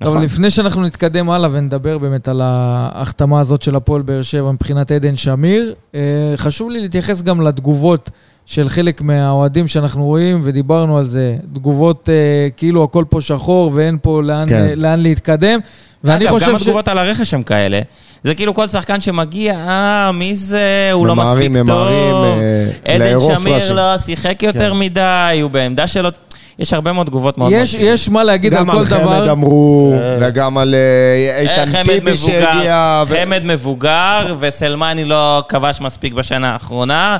טוב, 0.00 0.08
נכון. 0.08 0.22
לפני 0.22 0.50
שאנחנו 0.50 0.82
נתקדם 0.82 1.30
הלאה 1.30 1.50
ונדבר 1.52 1.98
באמת 1.98 2.28
על 2.28 2.40
ההחתמה 2.44 3.40
הזאת 3.40 3.62
של 3.62 3.76
הפועל 3.76 4.02
באר 4.02 4.22
שבע 4.22 4.52
מבחינת 4.52 4.92
עדן 4.92 5.16
שמיר, 5.16 5.74
אה, 5.94 6.00
חשוב 6.36 6.70
לי 6.70 6.80
להתייחס 6.80 7.22
גם 7.22 7.40
לתגובות 7.40 8.10
של 8.46 8.68
חלק 8.68 9.00
מהאוהדים 9.00 9.68
שאנחנו 9.68 10.04
רואים, 10.04 10.40
ודיברנו 10.42 10.98
על 10.98 11.04
זה, 11.04 11.36
תגובות 11.54 12.08
אה, 12.08 12.48
כאילו 12.56 12.84
הכל 12.84 13.04
פה 13.08 13.20
שחור 13.20 13.70
ואין 13.74 13.98
פה 14.02 14.22
לאן, 14.22 14.48
כן. 14.48 14.54
אה, 14.68 14.74
לאן 14.74 15.00
להתקדם. 15.00 15.58
ואני 16.04 16.24
אגב, 16.24 16.34
חושב 16.34 16.46
גם 16.46 16.58
ש... 16.58 16.62
התגובות 16.62 16.88
על 16.88 16.98
הרכש 16.98 17.34
הם 17.34 17.42
כאלה. 17.42 17.80
זה 18.22 18.34
כאילו 18.34 18.54
כל 18.54 18.68
שחקן 18.68 19.00
שמגיע, 19.00 19.54
אה, 19.54 20.12
מי 20.12 20.34
זה, 20.34 20.88
הוא 20.92 21.06
לא 21.06 21.14
ממהרים, 21.14 21.52
מספיק 21.52 21.64
ממהרים, 21.64 22.10
טוב. 22.10 22.24
אה, 22.24 22.94
עדן 22.94 23.20
שמיר. 23.20 23.72
לא 23.72 23.98
שיחק 23.98 24.42
יותר 24.42 24.72
כן. 24.72 24.78
מדי, 24.78 25.38
הוא 25.42 25.50
בעמדה 25.50 25.86
שלו. 25.86 26.08
יש 26.58 26.72
הרבה 26.72 26.92
מאוד 26.92 27.06
תגובות 27.06 27.38
מאוד 27.38 27.52
יש, 27.52 27.74
מאוד 27.74 27.86
יש 27.86 28.08
מה 28.08 28.24
להגיד 28.24 28.54
על 28.54 28.60
גם 28.60 28.70
כל 28.70 28.76
על 28.78 28.84
חמד 28.84 28.98
דבר. 29.00 29.32
אמרו, 29.32 29.92
אה. 29.94 30.18
וגם 30.20 30.58
על 30.58 30.74
אה, 30.74 30.78
אה, 30.78 31.40
איתן 31.40 31.72
חמד 31.72 31.84
טיבי 31.86 32.12
מבוגר, 32.12 32.40
שהגיע. 32.40 33.02
חמד 33.06 33.42
מבוגר, 33.44 34.34
וסלמני 34.40 35.04
לא 35.04 35.42
כבש 35.48 35.80
מספיק 35.80 36.12
בשנה 36.12 36.52
האחרונה, 36.52 37.16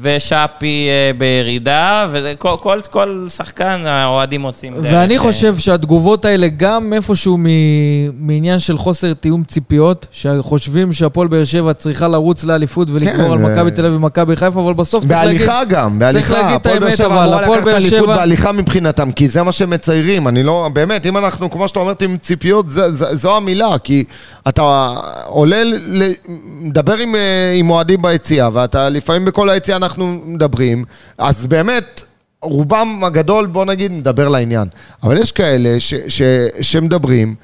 ושאפי 0.00 0.88
אה, 0.88 1.10
בירידה, 1.18 2.06
וכל 2.12 2.54
כל, 2.60 2.78
כל 2.90 3.26
שחקן 3.28 3.82
האוהדים 3.86 4.40
מוצאים 4.40 4.74
דרך. 4.74 4.84
ואני 4.92 5.14
אה, 5.14 5.20
חושב 5.20 5.58
שהתגובות 5.58 6.24
האלה, 6.24 6.48
גם 6.56 6.92
איפשהו 6.92 7.36
מ- 7.38 7.46
מעניין 8.26 8.58
של 8.58 8.78
חוסר 8.78 9.12
תיאום 9.14 9.44
ציפיות, 9.44 10.06
שחושבים 10.12 10.92
שהפועל 10.92 11.28
באר 11.28 11.44
שבע 11.44 11.72
צריכה 11.72 12.08
לרוץ 12.08 12.44
לאליפות 12.44 12.88
ולגמור 12.90 13.26
כן, 13.36 13.44
על 13.44 13.52
מכבי 13.52 13.70
תל 13.70 13.86
אביב 13.86 13.96
ומכבי 13.96 14.36
חיפה, 14.36 14.60
אבל 14.60 14.74
בסוף 14.74 15.04
צריך 15.06 15.12
להגיד... 15.20 15.38
בהליכה 15.38 15.64
גם, 15.64 15.98
בהליכה. 15.98 16.18
צריך 16.28 16.30
להגיד 16.30 16.54
את 16.54 16.66
הפועל 16.66 16.78
באר 16.78 16.86
האמת, 16.86 16.96
שבע 16.98 17.06
אבל 17.06 17.22
אמורה 17.24 17.42
הפועל 17.42 17.58
לקחת 17.58 17.66
באר 17.72 17.76
אליפות. 17.76 18.06
בהליכה 18.08 18.52
מבחינתם, 18.52 19.12
כי 19.12 19.28
זה 19.28 19.42
מה 19.42 19.52
שהם 19.52 19.70
מציירים. 19.70 20.28
אני 20.28 20.42
לא, 20.42 20.68
באמת, 20.72 21.06
אם 21.06 21.16
אנחנו, 21.16 21.50
כמו 21.50 21.68
שאתה 21.68 21.80
אומר, 21.80 21.92
עם 22.00 22.16
ציפיות, 22.22 22.70
זה- 22.70 22.92
זה- 22.92 23.16
זו 23.16 23.36
המילה, 23.36 23.78
כי 23.84 24.04
אתה 24.48 24.88
עולה, 25.26 25.64
ל- 25.64 26.12
מדבר 26.60 26.96
עם, 26.96 27.14
אה, 27.14 27.20
עם 27.54 27.70
אוהדים 27.70 28.02
ביציאה, 28.02 28.48
ואתה 28.52 28.88
לפעמים 28.88 29.24
בכל 29.24 29.50
היציאה 29.50 29.75
אנחנו 29.76 30.20
מדברים, 30.24 30.84
אז 31.18 31.46
באמת... 31.46 32.00
רובם 32.42 33.00
הגדול, 33.04 33.46
בוא 33.46 33.64
נגיד, 33.64 33.92
מדבר 33.92 34.28
לעניין. 34.28 34.68
אבל 35.02 35.18
יש 35.18 35.32
כאלה 35.32 35.80
ש, 35.80 35.94
ש, 36.08 36.22
שמדברים, 36.60 37.34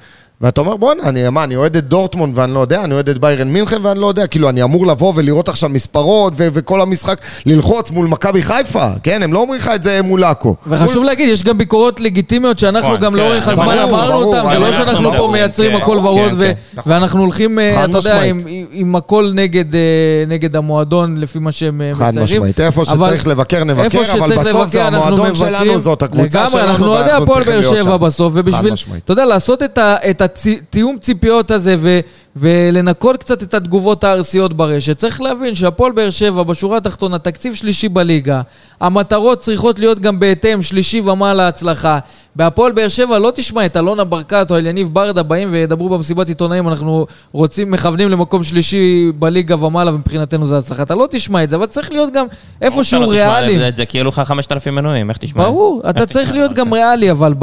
ואתה 0.43 0.61
אומר, 0.61 0.75
בואנה, 0.77 1.03
אני, 1.03 1.29
מה, 1.29 1.43
אני 1.43 1.55
אוהד 1.55 1.77
את 1.77 1.87
דורטמונד 1.87 2.37
ואני 2.37 2.53
לא 2.53 2.59
יודע, 2.59 2.83
אני 2.83 2.93
אוהד 2.93 3.09
את 3.09 3.17
ביירן 3.17 3.47
מינכן 3.47 3.77
ואני 3.85 3.99
לא 3.99 4.07
יודע, 4.07 4.27
כאילו, 4.27 4.49
אני 4.49 4.63
אמור 4.63 4.87
לבוא 4.87 5.13
ולראות 5.15 5.49
עכשיו 5.49 5.69
מספרות 5.69 6.33
ו- 6.37 6.47
וכל 6.53 6.81
המשחק, 6.81 7.17
ללחוץ 7.45 7.91
מול 7.91 8.07
מכבי 8.07 8.41
חיפה, 8.41 8.87
כן? 9.03 9.23
הם 9.23 9.33
לא 9.33 9.39
אומרים 9.39 9.59
לך 9.59 9.71
את 9.75 9.83
זה 9.83 10.01
מול 10.01 10.23
עכו. 10.23 10.55
וחשוב 10.67 10.97
מול... 10.97 11.05
להגיד, 11.05 11.29
יש 11.29 11.43
גם 11.43 11.57
ביקורות 11.57 11.99
לגיטימיות 11.99 12.59
שאנחנו 12.59 12.89
נכון, 12.89 12.99
גם 12.99 13.11
כן, 13.13 13.19
לאורך 13.19 13.45
זה 13.45 13.51
הזמן 13.51 13.77
אמרנו 13.79 13.97
ברור, 14.11 14.23
אותם, 14.23 14.49
זה 14.53 14.59
לא 14.59 14.67
אנחנו 14.67 14.85
שאנחנו 14.85 15.11
פה 15.17 15.29
מייצרים 15.31 15.71
כן, 15.71 15.77
הכל 15.77 15.97
כן, 15.99 16.05
ורוד, 16.05 16.29
כן, 16.31 16.35
ו- 16.39 16.51
נכון. 16.73 16.93
ואנחנו 16.93 17.19
הולכים, 17.21 17.59
אה, 17.59 17.75
חד 17.81 17.89
אתה 17.89 17.97
יודע, 17.97 18.21
עם- 18.21 18.37
משמעית. 18.37 18.67
עם 18.71 18.95
הכל 18.95 19.31
נגד, 19.35 19.75
אה, 19.75 19.79
נגד 20.27 20.55
המועדון, 20.55 21.17
לפי 21.17 21.39
מה 21.39 21.51
שהם 21.51 21.81
אה, 21.81 21.91
חד 21.95 22.07
מציירים. 22.09 22.23
משמעית, 22.23 22.59
איפה 22.59 22.85
שצריך 22.85 23.27
לבקר 23.27 23.63
נבקר, 23.63 24.01
אבל 24.19 24.37
בסוף 24.37 24.67
זה 24.67 24.85
המועדון 24.85 25.35
שלנו. 25.35 25.79
זאת 25.79 26.03
הקבוצה 26.03 26.47
שלנו, 26.47 26.57
לגמרי, 26.57 26.71
אנחנו 26.71 26.87
אוהדי 26.87 27.01
ואנחנו 27.09 27.23
הפועל 27.23 27.43
צריכים 27.43 27.61
באר 27.61 27.71
להיות 27.71 27.83
שם. 27.83 27.89
התיאום 30.45 30.97
ציפיות 30.99 31.51
הזה 31.51 31.75
ו- 31.79 31.99
ולנקות 32.35 33.17
קצת 33.17 33.43
את 33.43 33.53
התגובות 33.53 34.03
הארסיות 34.03 34.53
ברשת, 34.53 34.97
צריך 34.97 35.21
להבין 35.21 35.55
שהפועל 35.55 35.91
באר 35.91 36.09
שבע, 36.09 36.43
בשורה 36.43 36.77
התחתונה, 36.77 37.19
תקציב 37.19 37.53
שלישי 37.53 37.89
בליגה, 37.89 38.41
המטרות 38.81 39.39
צריכות 39.39 39.79
להיות 39.79 39.99
גם 39.99 40.19
בהתאם, 40.19 40.61
שלישי 40.61 41.01
ומעלה 41.01 41.47
הצלחה. 41.47 41.99
בהפועל 42.35 42.71
באר 42.71 42.87
שבע 42.87 43.19
לא 43.19 43.31
תשמע 43.35 43.65
את 43.65 43.77
אלונה 43.77 44.03
ברקת 44.03 44.51
או 44.51 44.57
אל 44.57 44.65
יניב 44.65 44.93
ברדה 44.93 45.23
באים 45.23 45.49
וידברו 45.51 45.89
במסיבת 45.89 46.27
עיתונאים, 46.27 46.67
אנחנו 46.67 47.05
רוצים, 47.31 47.71
מכוונים 47.71 48.09
למקום 48.09 48.43
שלישי 48.43 49.11
בליגה 49.19 49.65
ומעלה, 49.65 49.93
ומבחינתנו 49.93 50.47
זה 50.47 50.57
הצלחה. 50.57 50.83
אתה 50.83 50.95
לא 50.95 51.07
תשמע 51.11 51.43
את 51.43 51.49
זה, 51.49 51.55
אבל 51.55 51.65
צריך 51.65 51.91
להיות 51.91 52.13
גם 52.13 52.25
איפשהו 52.61 53.01
לא 53.01 53.09
ריאלי. 53.11 53.71
זה, 53.75 53.85
כי 53.85 53.97
יהיו 53.97 54.07
לך 54.07 54.21
5,000 54.25 54.75
מנויים, 54.75 55.09
איך 55.09 55.17
תשמע? 55.17 55.43
ברור, 55.43 55.81
איך 55.83 55.89
אתה 55.89 56.05
תשמע 56.05 56.13
צריך 56.13 56.31
להיות 56.31 56.51
דבר 56.51 56.61
גם 56.61 56.67
כזה? 56.67 56.75
ריאלי, 56.75 57.11
אבל 57.11 57.33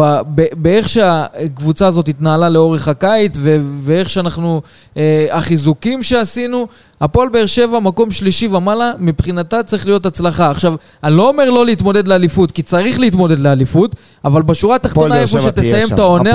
באיך 0.56 0.88
שהקבוצה 0.88 1.86
הזאת 1.86 2.08
התנהלה 2.08 2.48
לאורך 2.48 2.88
הקיץ, 2.88 3.32
ואיך 3.80 4.10
שאנחנו, 4.10 4.60
אה, 4.96 5.26
החיזוקים 5.30 6.02
שעשינו, 6.02 6.66
הפועל 7.00 7.28
באר 7.28 7.46
שבע, 7.46 7.78
מקום 7.80 8.10
שלישי 8.10 8.46
ומעלה, 8.48 8.92
מבחינתה 8.98 9.62
צריך 9.62 9.86
להיות 9.86 10.06
הצלחה. 10.06 10.50
עכשיו, 10.50 10.74
אני 11.04 11.16
לא 11.16 11.28
אומר 11.28 11.50
לא 11.50 11.66
להתמודד 11.66 12.08
לאליפות, 12.08 12.50
כי 12.52 12.62
צריך 12.62 13.00
להתמודד 13.00 13.38
לאליפות, 13.38 13.96
אבל 14.24 14.42
בשורה 14.42 14.76
התחתונה, 14.76 15.20
איפה 15.20 15.36
שתסיים. 15.40 15.86
את 15.94 15.98
העונה, 15.98 16.30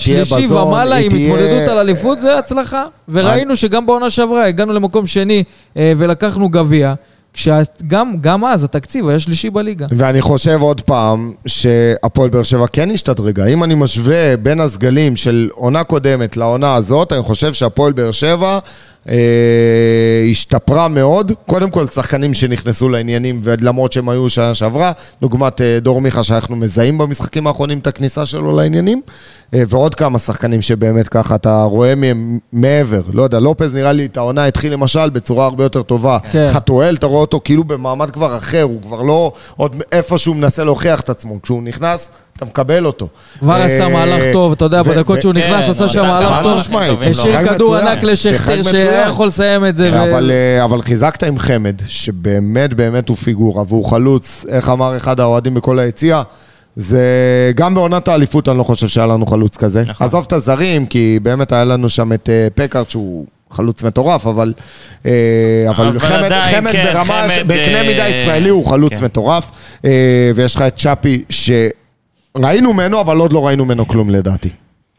שלישי 0.00 0.44
בזון, 0.44 0.68
ומעלה 0.68 0.96
עם 0.96 1.10
תהיה- 1.10 1.26
התמודדות 1.34 1.68
על 1.68 1.78
אליפות, 1.78 2.20
זה 2.20 2.38
הצלחה. 2.38 2.84
וראינו 3.08 3.56
שגם 3.56 3.86
בעונה 3.86 4.10
שעברה 4.10 4.44
הגענו 4.46 4.72
למקום 4.72 5.06
שני 5.06 5.44
אה, 5.76 5.92
ולקחנו 5.98 6.48
גביע, 6.48 6.94
כשגם 7.34 8.14
גם 8.20 8.44
אז 8.44 8.64
התקציב 8.64 9.08
היה 9.08 9.18
שלישי 9.18 9.50
בליגה. 9.50 9.86
ואני 9.90 10.22
חושב 10.22 10.58
עוד 10.60 10.80
פעם 10.80 11.32
שהפועל 11.46 12.30
באר 12.30 12.42
שבע 12.42 12.66
כן 12.66 12.90
השתדרגה. 12.90 13.46
אם 13.46 13.64
אני 13.64 13.74
משווה 13.74 14.36
בין 14.36 14.60
הסגלים 14.60 15.16
של 15.16 15.48
עונה 15.52 15.84
קודמת 15.84 16.36
לעונה 16.36 16.74
הזאת, 16.74 17.12
אני 17.12 17.22
חושב 17.22 17.52
שהפועל 17.52 17.92
באר 17.92 18.10
שבע 18.10 18.58
אה, 19.08 20.26
השתפרה 20.30 20.88
מאוד. 20.88 21.32
קודם 21.46 21.70
כל, 21.70 21.86
שחקנים 21.86 22.34
שנכנסו 22.34 22.88
לעניינים, 22.88 23.40
ולמרות 23.44 23.92
שהם 23.92 24.08
היו 24.08 24.28
שנה 24.28 24.54
שעברה, 24.54 24.92
דוגמת 25.20 25.60
אה, 25.60 25.78
דור 25.80 26.00
מיכה 26.00 26.22
שאנחנו 26.22 26.56
מזהים 26.56 26.98
במשחקים 26.98 27.46
האחרונים 27.46 27.78
את 27.78 27.86
הכניסה 27.86 28.26
שלו 28.26 28.56
לעניינים, 28.56 29.02
אה, 29.54 29.62
ועוד 29.68 29.94
כמה 29.94 30.18
שחקנים 30.18 30.62
שבאמת 30.62 31.08
ככה 31.08 31.34
אתה 31.34 31.62
רואה 31.62 31.94
מהם 31.94 32.38
מעבר. 32.52 33.02
לא 33.12 33.22
יודע, 33.22 33.40
לופז 33.40 33.74
נראה 33.74 33.92
לי 33.92 34.06
את 34.06 34.16
העונה 34.16 34.46
התחיל 34.46 34.72
למשל 34.72 35.10
בצורה 35.10 35.44
הרבה 35.44 35.64
יותר 35.64 35.82
טובה. 35.82 36.18
כן. 36.32 36.48
חתואל, 36.52 36.94
אתה 36.94 37.06
רואה 37.06 37.20
אותו 37.20 37.40
כאילו 37.44 37.64
במעמד 37.64 38.10
כבר 38.10 38.36
אחר, 38.36 38.62
הוא 38.62 38.82
כבר 38.82 39.02
לא 39.02 39.32
עוד 39.56 39.82
איפה 39.92 40.18
שהוא 40.18 40.36
מנסה 40.36 40.64
להוכיח 40.64 41.00
את 41.00 41.10
עצמו. 41.10 41.42
כשהוא 41.42 41.62
נכנס, 41.62 42.10
אתה 42.36 42.44
מקבל 42.44 42.86
אותו. 42.86 43.08
כבר 43.38 43.52
אה, 43.60 43.64
עשה 43.64 43.88
מהלך 43.88 44.22
טוב, 44.32 44.52
אתה 44.52 44.64
יודע, 44.64 44.82
בדקות 44.82 45.22
שהוא 45.22 45.34
כן, 45.34 45.38
נכנס, 45.38 45.68
עשה 45.70 45.84
הוא 45.84 45.92
שם 45.92 46.04
עשה 46.04 46.12
מהלך 46.12 46.42
טוב. 46.42 46.82
לו. 46.82 47.02
השאיר 47.10 47.44
כדור 47.44 47.76
ענק 47.76 48.02
לשכטר 48.02 48.62
שיחק 48.62 48.72
שהיה. 48.72 49.08
יכול 49.08 49.26
לסיים 49.26 49.66
את 49.66 49.76
זה. 49.76 50.02
אבל, 50.02 50.30
אה, 50.30 50.64
אבל 50.64 50.82
חיזקת 50.82 51.22
עם 51.22 51.38
חמד, 51.38 51.74
שבאמת 51.86 52.74
באמת 52.74 53.08
הוא 53.08 53.16
פיגורה, 53.16 53.64
והוא 53.68 53.84
חלוץ, 53.84 54.46
איך 54.48 54.68
אמר 54.68 54.96
אחד 54.96 55.20
האוהדים 55.20 55.54
בכל 55.54 55.78
היציע, 55.78 56.22
זה 56.76 57.02
גם 57.54 57.74
בעונת 57.74 58.08
האליפות 58.08 58.48
אני 58.48 58.58
לא 58.58 58.62
חושב 58.62 58.88
שהיה 58.88 59.06
לנו 59.06 59.26
חלוץ 59.26 59.56
כזה. 59.56 59.84
נכון. 59.86 60.06
עזוב 60.06 60.24
את 60.26 60.32
הזרים, 60.32 60.86
כי 60.86 61.18
באמת 61.22 61.52
היה 61.52 61.64
לנו 61.64 61.88
שם 61.88 62.12
את 62.12 62.28
אה, 62.32 62.48
פקארט 62.54 62.90
שהוא... 62.90 63.26
חלוץ 63.52 63.82
מטורף, 63.82 64.26
אבל, 64.26 64.52
אה, 65.06 65.10
אבל, 65.68 65.86
אבל 65.86 65.98
חמד, 65.98 66.24
עדיין, 66.24 66.56
חמד 66.56 66.72
כן, 66.72 66.84
ברמה, 66.92 67.04
חמד, 67.04 67.30
ש- 67.30 67.38
בקנה 67.38 67.80
אה, 67.80 67.86
מידה 67.88 68.08
ישראלי 68.08 68.48
הוא 68.48 68.66
חלוץ 68.66 68.92
כן. 68.98 69.04
מטורף, 69.04 69.50
אה, 69.84 69.90
ויש 70.34 70.54
לך 70.54 70.62
את 70.62 70.76
צ'אפי, 70.78 71.22
שראינו 72.38 72.72
ממנו, 72.72 73.00
אבל 73.00 73.16
עוד 73.16 73.32
לא 73.32 73.46
ראינו 73.46 73.64
ממנו 73.64 73.88
כלום 73.88 74.10
לדעתי. 74.10 74.48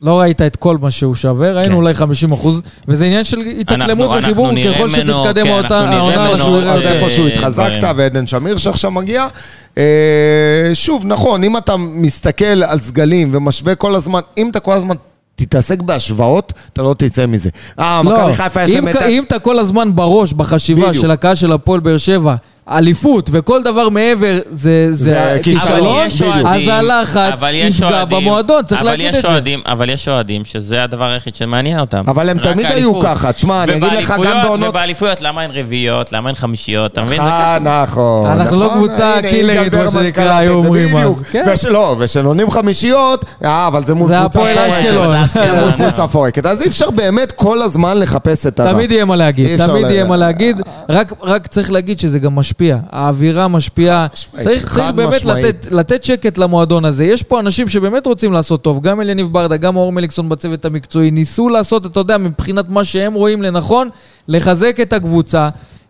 לא 0.02 0.20
ראית 0.20 0.42
את 0.42 0.56
כל 0.56 0.78
מה 0.78 0.92
שהוא 0.92 1.16
שווה, 1.16 1.52
ראינו 1.52 1.70
כן. 1.70 1.76
אולי 1.76 1.94
50 1.94 2.32
אחוז, 2.32 2.62
וזה 2.88 3.06
עניין 3.06 3.24
של 3.24 3.40
התאקלמות 3.40 4.12
וחיבור, 4.18 4.52
ככל 4.66 4.90
שתתקדם 4.90 5.46
כן, 5.46 5.52
נראה 5.52 5.78
העונה, 5.78 6.26
אה, 6.26 6.76
יותר. 6.76 6.88
איפשהו. 6.88 7.28
התחזקת, 7.28 7.94
ועדן 7.96 8.28
שמיר 8.28 8.58
שעכשיו 8.58 8.92
מגיע. 8.92 9.28
אה, 9.78 9.84
שוב, 10.74 11.06
נכון, 11.06 11.44
אם 11.44 11.58
אתה 11.58 11.78
מסתכל 11.78 12.64
על 12.64 12.80
סגלים 12.80 13.30
ומשווה 13.34 13.76
כל 13.76 13.96
הזמן, 13.96 14.20
אם 14.38 14.50
אתה 14.50 14.60
כל 14.60 14.74
הזמן 14.74 14.96
תתעסק 15.36 15.82
בהשוואות, 15.82 16.54
אתה 16.74 16.82
לא 16.82 16.96
תצא 16.98 17.26
מזה. 17.26 17.50
אה, 17.80 18.02
לא, 18.06 18.12
מכבי 18.12 18.36
חיפה 18.36 18.64
יש 18.64 18.70
אם 18.72 18.76
להם 18.76 18.88
את... 18.88 19.02
אם 19.02 19.24
אתה 19.28 19.40
כל 19.40 19.60
הזמן 19.60 19.96
בראש, 19.96 20.34
בחשיבה 20.34 20.88
בדיוק. 20.88 21.02
של 21.02 21.12
הקהל 21.12 21.36
של 21.36 21.52
הפועל 21.52 21.80
באר 21.80 21.98
שבע, 21.98 22.36
אליפות 22.70 23.30
וכל 23.34 23.64
דבר 23.64 23.90
מעבר 23.90 24.40
זה 24.52 24.88
זה 24.92 25.14
זה 25.14 25.40
כישלון. 25.44 26.08
אז 26.46 26.62
הלחץ 26.68 27.18
אבל 27.34 27.52
יש 27.54 27.76
יפגע 27.80 28.06
במועדון, 28.06 28.64
צריך 28.66 28.82
אבל 28.82 28.90
להגיד 28.90 29.10
יש 29.10 29.16
את 29.16 29.22
זה. 29.22 29.28
אוהדים, 29.28 29.62
אבל 29.68 29.90
יש 29.90 30.08
אוהדים 30.08 30.46
שזה 30.46 30.84
הדבר 30.84 31.10
היחיד 31.10 31.36
שמעניין 31.36 31.80
אותם. 31.80 32.04
אבל 32.08 32.30
הם 32.30 32.40
תמיד 32.40 32.66
היו. 32.66 33.00
ככה. 33.02 33.34
תשמע, 33.34 33.64
אני 33.64 33.74
אגיד 33.74 33.92
לך 34.00 34.14
גם 34.24 34.38
בעונות... 34.44 34.70
ובאליפויות, 34.70 35.22
למה 35.22 35.42
אין 35.44 35.52
רביעיות? 35.54 36.12
למה 36.12 36.30
אין 36.30 36.36
חמישיות? 36.36 36.94
אתה 36.94 37.04
מבין? 37.04 37.22
אה. 37.22 37.58
נכון. 37.62 38.26
אנחנו 38.30 38.60
לא 38.60 38.66
נכון. 38.66 38.78
קבוצה 38.78 39.14
קילרית, 39.30 39.74
מה 39.74 39.92
שנקרא, 39.92 40.38
היו 40.38 40.62
זה, 40.62 40.68
אומרים. 40.68 40.98
אז. 40.98 41.22
כן. 41.32 41.44
לא, 41.70 41.96
ושנונים 42.00 42.52
חמישיות, 42.52 43.26
אה, 43.44 43.68
אבל 43.68 43.86
זה 43.86 43.94
מול 43.94 44.08
זה 44.08 44.18
קבוצה 45.78 46.08
פורקת. 46.08 46.46
אז 46.46 46.62
אי 46.62 46.68
אפשר 46.68 46.92
באמת 46.92 47.32
כל 47.32 47.62
הזמן 47.62 47.98
לחפש 47.98 48.48
את 48.48 48.60
הרע. 48.60 48.74
תמיד 48.74 48.92
יהיה 48.92 49.06
מה 49.06 49.16
להגיד, 49.16 49.66
תמיד 49.66 49.86
יהיה 49.90 50.06
מה 50.06 50.18
להגיד, 50.18 50.62
רק, 50.90 51.14
רק 51.22 51.48
צריך 51.48 51.72
להגיד 51.72 52.00
שזה 52.00 52.20
גם 52.20 52.36
משפיע. 52.54 52.78
האווירה 52.90 53.48
משפיעה. 53.48 54.08
משמעית, 54.14 54.44
צריך, 54.44 54.74
צריך 54.74 54.94
באמת 54.94 55.14
משמעית. 55.14 55.46
לתת, 55.46 55.72
לתת 55.72 56.04
שקט 56.04 56.38
למועדון 56.38 56.86
הזה. 56.86 57.06
יש 57.06 57.24
פה 57.24 57.40
אנשים 57.40 57.70
שבאמת 57.70 58.06
רוצים 58.06 58.34
לעשות 58.34 58.62
טוב, 58.62 58.82
גם 58.82 59.02
אליניב 59.02 59.28
ברדה, 59.28 59.58
גם 59.58 59.76
אור 59.76 59.92
מליקסון 59.92 60.30
בצוות 60.30 60.66
המקצועי, 60.66 61.12
ניסו 61.12 61.50
לעשות, 61.50 61.86
אתה 61.86 62.00
יודע, 62.00 62.18
מבחינת 62.18 62.70
מה 62.70 62.84
שהם 62.84 63.14
רואים 63.14 63.42
לנכון, 63.42 63.90
לחזק 64.28 64.80
את 64.82 64.94
הקבוצה. 64.94 65.48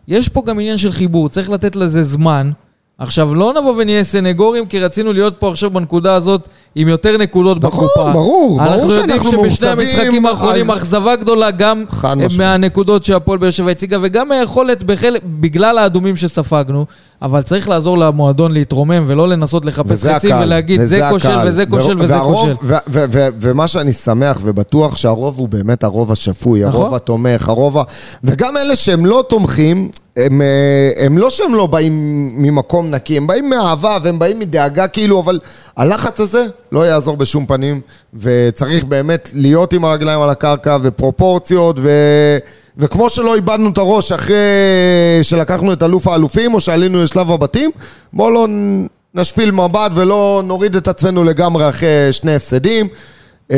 יש 0.07 0.29
פה 0.29 0.43
גם 0.45 0.59
עניין 0.59 0.77
של 0.77 0.91
חיבור, 0.91 1.29
צריך 1.29 1.49
לתת 1.49 1.75
לזה 1.75 2.03
זמן. 2.03 2.51
עכשיו, 2.97 3.35
לא 3.35 3.53
נבוא 3.59 3.73
ונהיה 3.77 4.03
סנגורים, 4.03 4.65
כי 4.65 4.79
רצינו 4.79 5.13
להיות 5.13 5.35
פה 5.39 5.49
עכשיו 5.49 5.69
בנקודה 5.71 6.13
הזאת 6.13 6.41
עם 6.75 6.87
יותר 6.87 7.17
נקודות 7.17 7.57
נכון, 7.63 7.69
בקופה. 7.85 8.11
ברור, 8.11 8.57
ברור 8.57 8.61
אנחנו 8.61 8.91
יודעים 8.93 9.07
שאנחנו 9.09 9.31
שבשני 9.31 9.41
מאוכזבים 9.67 9.79
המשחקים 9.79 10.25
האחרונים 10.25 10.71
על- 10.71 10.77
אכזבה 10.77 11.15
גדולה 11.15 11.51
גם 11.51 11.83
אה. 12.03 12.13
מהנקודות 12.37 13.03
שהפועל 13.05 13.37
באר 13.39 13.51
שבע 13.51 13.71
הציגה, 13.71 13.97
וגם 14.01 14.27
מהיכולת 14.29 14.83
בחלק, 14.83 15.21
בגלל 15.25 15.77
האדומים 15.77 16.15
שספגנו, 16.15 16.85
אבל 17.21 17.41
צריך 17.41 17.69
לעזור 17.69 17.97
למועדון 17.97 18.51
להתרומם 18.51 19.03
ולא 19.07 19.27
לנסות 19.27 19.65
לחפש 19.65 20.05
חצים 20.05 20.31
הקהל, 20.31 20.43
ולהגיד 20.47 20.81
זה 20.83 20.99
כושל. 21.09 21.29
וזה 21.45 21.65
כושל 21.65 21.99
וזה 21.99 22.19
כושל. 22.19 22.53
ומה 23.41 23.67
שאני 23.67 23.93
שמח 23.93 24.39
ובטוח 24.41 24.95
שהרוב 24.95 25.37
הוא 25.39 25.49
באמת 25.49 25.83
הרוב 25.83 26.11
השפוי, 26.11 26.65
נכון. 26.65 26.81
הרוב 26.81 26.95
התומך, 26.95 27.49
הרוב 27.49 27.77
ה... 27.77 27.83
וגם 28.23 28.57
אלה 28.57 28.75
שהם 28.75 29.05
לא 29.05 29.23
תומכים, 29.29 29.89
הם, 30.17 30.41
אה, 30.41 31.05
הם 31.05 31.17
לא 31.17 31.29
שהם 31.29 31.55
לא 31.55 31.67
באים 31.67 31.93
ממקום 32.37 32.89
נקי, 32.91 33.17
הם 33.17 33.27
באים 33.27 33.49
מאהבה 33.49 33.97
והם 34.03 34.19
באים 34.19 34.39
מדאגה 34.39 34.87
כאילו, 34.87 35.19
אבל 35.19 35.39
הלחץ 35.77 36.19
הזה 36.19 36.45
לא 36.71 36.87
יעזור 36.87 37.17
בשום 37.17 37.45
פנים, 37.45 37.81
וצריך 38.13 38.83
באמת 38.83 39.29
להיות 39.33 39.73
עם 39.73 39.85
הרגליים 39.85 40.21
על 40.21 40.29
הקרקע 40.29 40.77
ופרופורציות 40.81 41.79
ו... 41.79 41.89
וכמו 42.77 43.09
שלא 43.09 43.35
איבדנו 43.35 43.69
את 43.69 43.77
הראש 43.77 44.11
אחרי 44.11 44.35
שלקחנו 45.21 45.73
את 45.73 45.83
אלוף 45.83 46.07
האלופים 46.07 46.53
או 46.53 46.59
שעלינו 46.59 47.03
לשלב 47.03 47.31
הבתים, 47.31 47.71
בואו 48.13 48.29
לא 48.29 48.47
נשפיל 49.13 49.51
מבט 49.51 49.91
ולא 49.93 50.41
נוריד 50.45 50.75
את 50.75 50.87
עצמנו 50.87 51.23
לגמרי 51.23 51.69
אחרי 51.69 52.07
שני 52.11 52.35
הפסדים. 52.35 52.87
אה, 53.51 53.57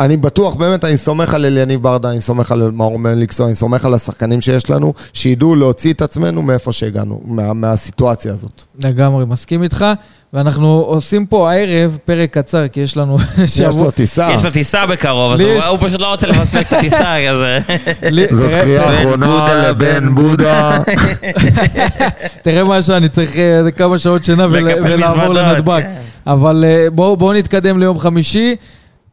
אני 0.00 0.16
בטוח, 0.16 0.54
באמת, 0.54 0.84
אני 0.84 0.96
סומך 0.96 1.34
על 1.34 1.44
אליניב 1.46 1.82
ברדה, 1.82 2.10
אני 2.10 2.20
סומך 2.20 2.52
על 2.52 2.70
מאור 2.74 2.98
מליקסון, 2.98 3.46
אני 3.46 3.54
סומך 3.54 3.84
על 3.84 3.94
השחקנים 3.94 4.40
שיש 4.40 4.70
לנו, 4.70 4.94
שידעו 5.12 5.54
להוציא 5.54 5.92
את 5.92 6.02
עצמנו 6.02 6.42
מאיפה 6.42 6.72
שהגענו, 6.72 7.20
מה, 7.24 7.52
מהסיטואציה 7.52 8.32
הזאת. 8.32 8.62
לגמרי, 8.84 9.24
מסכים 9.26 9.62
איתך. 9.62 9.84
ואנחנו 10.32 10.68
עושים 10.86 11.26
פה 11.26 11.50
הערב 11.50 11.98
פרק 12.04 12.30
קצר, 12.38 12.68
כי 12.68 12.80
יש 12.80 12.96
לנו 12.96 13.16
יש 13.44 13.76
לו 13.76 13.90
טיסה. 13.90 14.28
יש 14.34 14.44
לו 14.44 14.50
טיסה 14.50 14.86
בקרוב, 14.86 15.32
אז 15.32 15.40
הוא 15.40 15.50
יש- 15.50 15.64
הוא 15.64 15.78
פשוט 15.80 16.00
לא 16.00 16.10
רוצה 16.12 16.26
לפספס 16.26 16.66
את 16.68 16.72
הטיסה, 16.72 17.14
כזה. 17.30 17.58
תראה- 18.00 18.26
תראה- 18.28 19.02
אחרונה 19.02 19.68
לבן 19.68 20.14
בודה. 20.14 20.78
תראה 22.42 22.64
מה 22.64 22.82
שאני 22.82 23.08
צריך 23.08 23.36
אה, 23.38 23.70
כמה 23.70 23.98
שעות 23.98 24.24
שינה 24.24 24.46
ולעבור 24.50 25.34
לנתב"ג. 25.34 25.80
כן. 25.82 25.92
אבל 26.26 26.64
אה, 26.66 26.90
בואו 26.90 27.16
בואו 27.16 27.32
נתקדם 27.32 27.78
ליום 27.80 27.98
חמישי. 27.98 28.56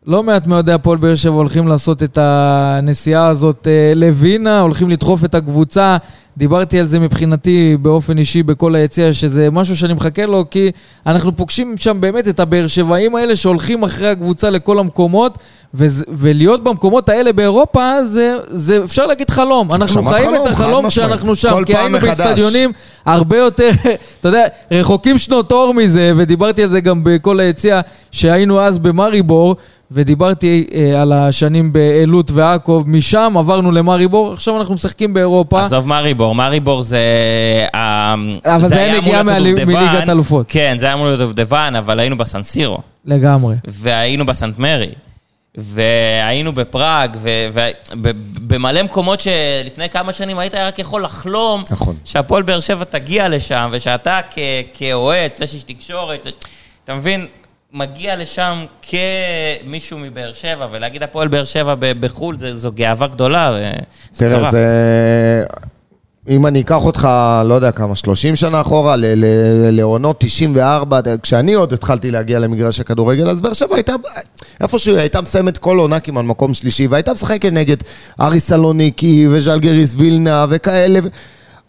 לא 0.07 0.23
מעט 0.23 0.47
מאוהדי 0.47 0.71
הפועל 0.71 0.97
באר 0.97 1.15
שבע 1.15 1.33
הולכים 1.35 1.67
לעשות 1.67 2.03
את 2.03 2.17
הנסיעה 2.21 3.27
הזאת 3.27 3.67
אה, 3.67 3.93
לווינה, 3.95 4.59
הולכים 4.59 4.89
לדחוף 4.89 5.25
את 5.25 5.35
הקבוצה. 5.35 5.97
דיברתי 6.37 6.79
על 6.79 6.85
זה 6.85 6.99
מבחינתי 6.99 7.77
באופן 7.81 8.17
אישי 8.17 8.43
בכל 8.43 8.75
היציע, 8.75 9.13
שזה 9.13 9.51
משהו 9.51 9.77
שאני 9.77 9.93
מחכה 9.93 10.25
לו, 10.25 10.45
כי 10.51 10.71
אנחנו 11.05 11.35
פוגשים 11.37 11.77
שם 11.77 12.01
באמת 12.01 12.27
את 12.27 12.39
הבאר 12.39 12.67
שבעים 12.67 13.15
האלה 13.15 13.35
שהולכים 13.35 13.83
אחרי 13.83 14.07
הקבוצה 14.09 14.49
לכל 14.49 14.79
המקומות, 14.79 15.37
ו- 15.73 16.03
ולהיות 16.09 16.63
במקומות 16.63 17.09
האלה 17.09 17.33
באירופה, 17.33 18.05
זה, 18.05 18.37
זה 18.47 18.83
אפשר 18.83 19.05
להגיד 19.05 19.29
חלום. 19.29 19.73
אנחנו 19.73 20.03
חיים 20.03 20.29
חלום, 20.29 20.47
את 20.47 20.51
החלום. 20.51 20.87
כשאנחנו 20.89 21.35
שם, 21.35 21.63
כי 21.65 21.77
היינו 21.77 21.97
מחדש. 21.97 22.17
באצטדיונים 22.17 22.71
הרבה 23.05 23.37
יותר, 23.37 23.69
אתה 24.19 24.27
יודע, 24.27 24.45
רחוקים 24.71 25.17
שנות 25.17 25.51
אור 25.51 25.73
מזה, 25.73 26.11
ודיברתי 26.17 26.63
על 26.63 26.69
זה 26.69 26.81
גם 26.81 27.03
בכל 27.03 27.39
היציע, 27.39 27.81
שהיינו 28.11 28.61
אז 28.61 28.77
במאריבור. 28.77 29.55
ודיברתי 29.93 30.67
אה, 30.73 31.01
על 31.01 31.13
השנים 31.13 31.73
בעילוט 31.73 32.31
ועכו, 32.31 32.83
משם 32.85 33.33
עברנו 33.39 33.71
למאריבור, 33.71 34.33
עכשיו 34.33 34.57
אנחנו 34.59 34.73
משחקים 34.73 35.13
באירופה. 35.13 35.65
עזוב 35.65 35.87
מאריבור, 35.87 36.35
מאריבור 36.35 36.81
זה... 36.83 36.99
אה, 37.75 38.15
אבל 38.45 38.69
זה 38.69 38.75
היה 38.79 38.97
נגיעה 39.01 39.23
להיות 39.23 39.25
מהלי- 39.25 39.49
הדובדבן. 39.61 39.73
מליגת 39.73 40.09
אלופות. 40.09 40.45
כן, 40.49 40.77
זה 40.79 40.85
היה 40.85 40.93
אמור 40.95 41.05
להיות 41.05 41.19
דובדבן, 41.19 41.73
אבל 41.77 41.99
היינו 41.99 42.17
בסנסירו, 42.17 42.77
לגמרי. 43.05 43.55
והיינו 43.67 44.25
בסנט 44.25 44.59
מרי, 44.59 44.89
והיינו 45.57 46.53
בפראג, 46.53 47.17
ובמלא 47.21 48.83
מקומות 48.83 49.19
שלפני 49.21 49.89
כמה 49.89 50.13
שנים 50.13 50.39
היית 50.39 50.55
רק 50.55 50.79
יכול 50.79 51.03
לחלום 51.03 51.63
נכון. 51.71 51.95
שהפועל 52.05 52.43
באר 52.43 52.59
שבע 52.59 52.83
תגיע 52.83 53.29
לשם, 53.29 53.69
ושאתה 53.71 54.19
כ- 54.31 54.37
כאוהד, 54.73 55.31
סלש 55.31 55.53
איש 55.53 55.63
תקשורת, 55.63 56.27
אתה 56.83 56.93
מבין? 56.93 57.25
מגיע 57.73 58.15
לשם 58.15 58.65
כמישהו 58.81 59.97
מבאר 59.99 60.33
שבע, 60.33 60.67
ולהגיד 60.71 61.03
הפועל 61.03 61.27
באר 61.27 61.45
שבע 61.45 61.75
בחו"ל, 61.79 62.37
זה- 62.37 62.57
זו 62.57 62.71
גאווה 62.71 63.07
גדולה. 63.07 63.51
ו- 63.55 63.79
תראה. 64.17 64.51
זה... 64.51 64.65
אם 66.29 66.47
אני 66.47 66.61
אקח 66.61 66.85
אותך, 66.85 67.09
לא 67.45 67.53
יודע 67.53 67.71
כמה, 67.71 67.95
30 67.95 68.35
שנה 68.35 68.61
אחורה, 68.61 68.95
לעונות 69.71 70.15
94, 70.19 70.99
כשאני 71.23 71.53
עוד 71.53 71.73
התחלתי 71.73 72.11
להגיע 72.11 72.39
למגרש 72.39 72.79
הכדורגל, 72.79 73.29
אז 73.29 73.41
באר 73.41 73.53
שבע 73.53 73.75
הייתה, 73.75 73.93
איפשהו 74.61 74.91
היא 74.93 74.99
הייתה 74.99 75.21
מסיימת 75.21 75.57
כל 75.57 75.77
עונה 75.79 75.99
כמעט 75.99 76.25
מקום 76.25 76.53
שלישי, 76.53 76.87
והייתה 76.87 77.13
משחקת 77.13 77.51
נגד 77.51 77.77
ארי 78.21 78.39
סלוניקי 78.39 79.27
וז'לגריס 79.31 79.95
וילנה 79.97 80.45
וכאלה. 80.49 80.99
ו... 81.03 81.07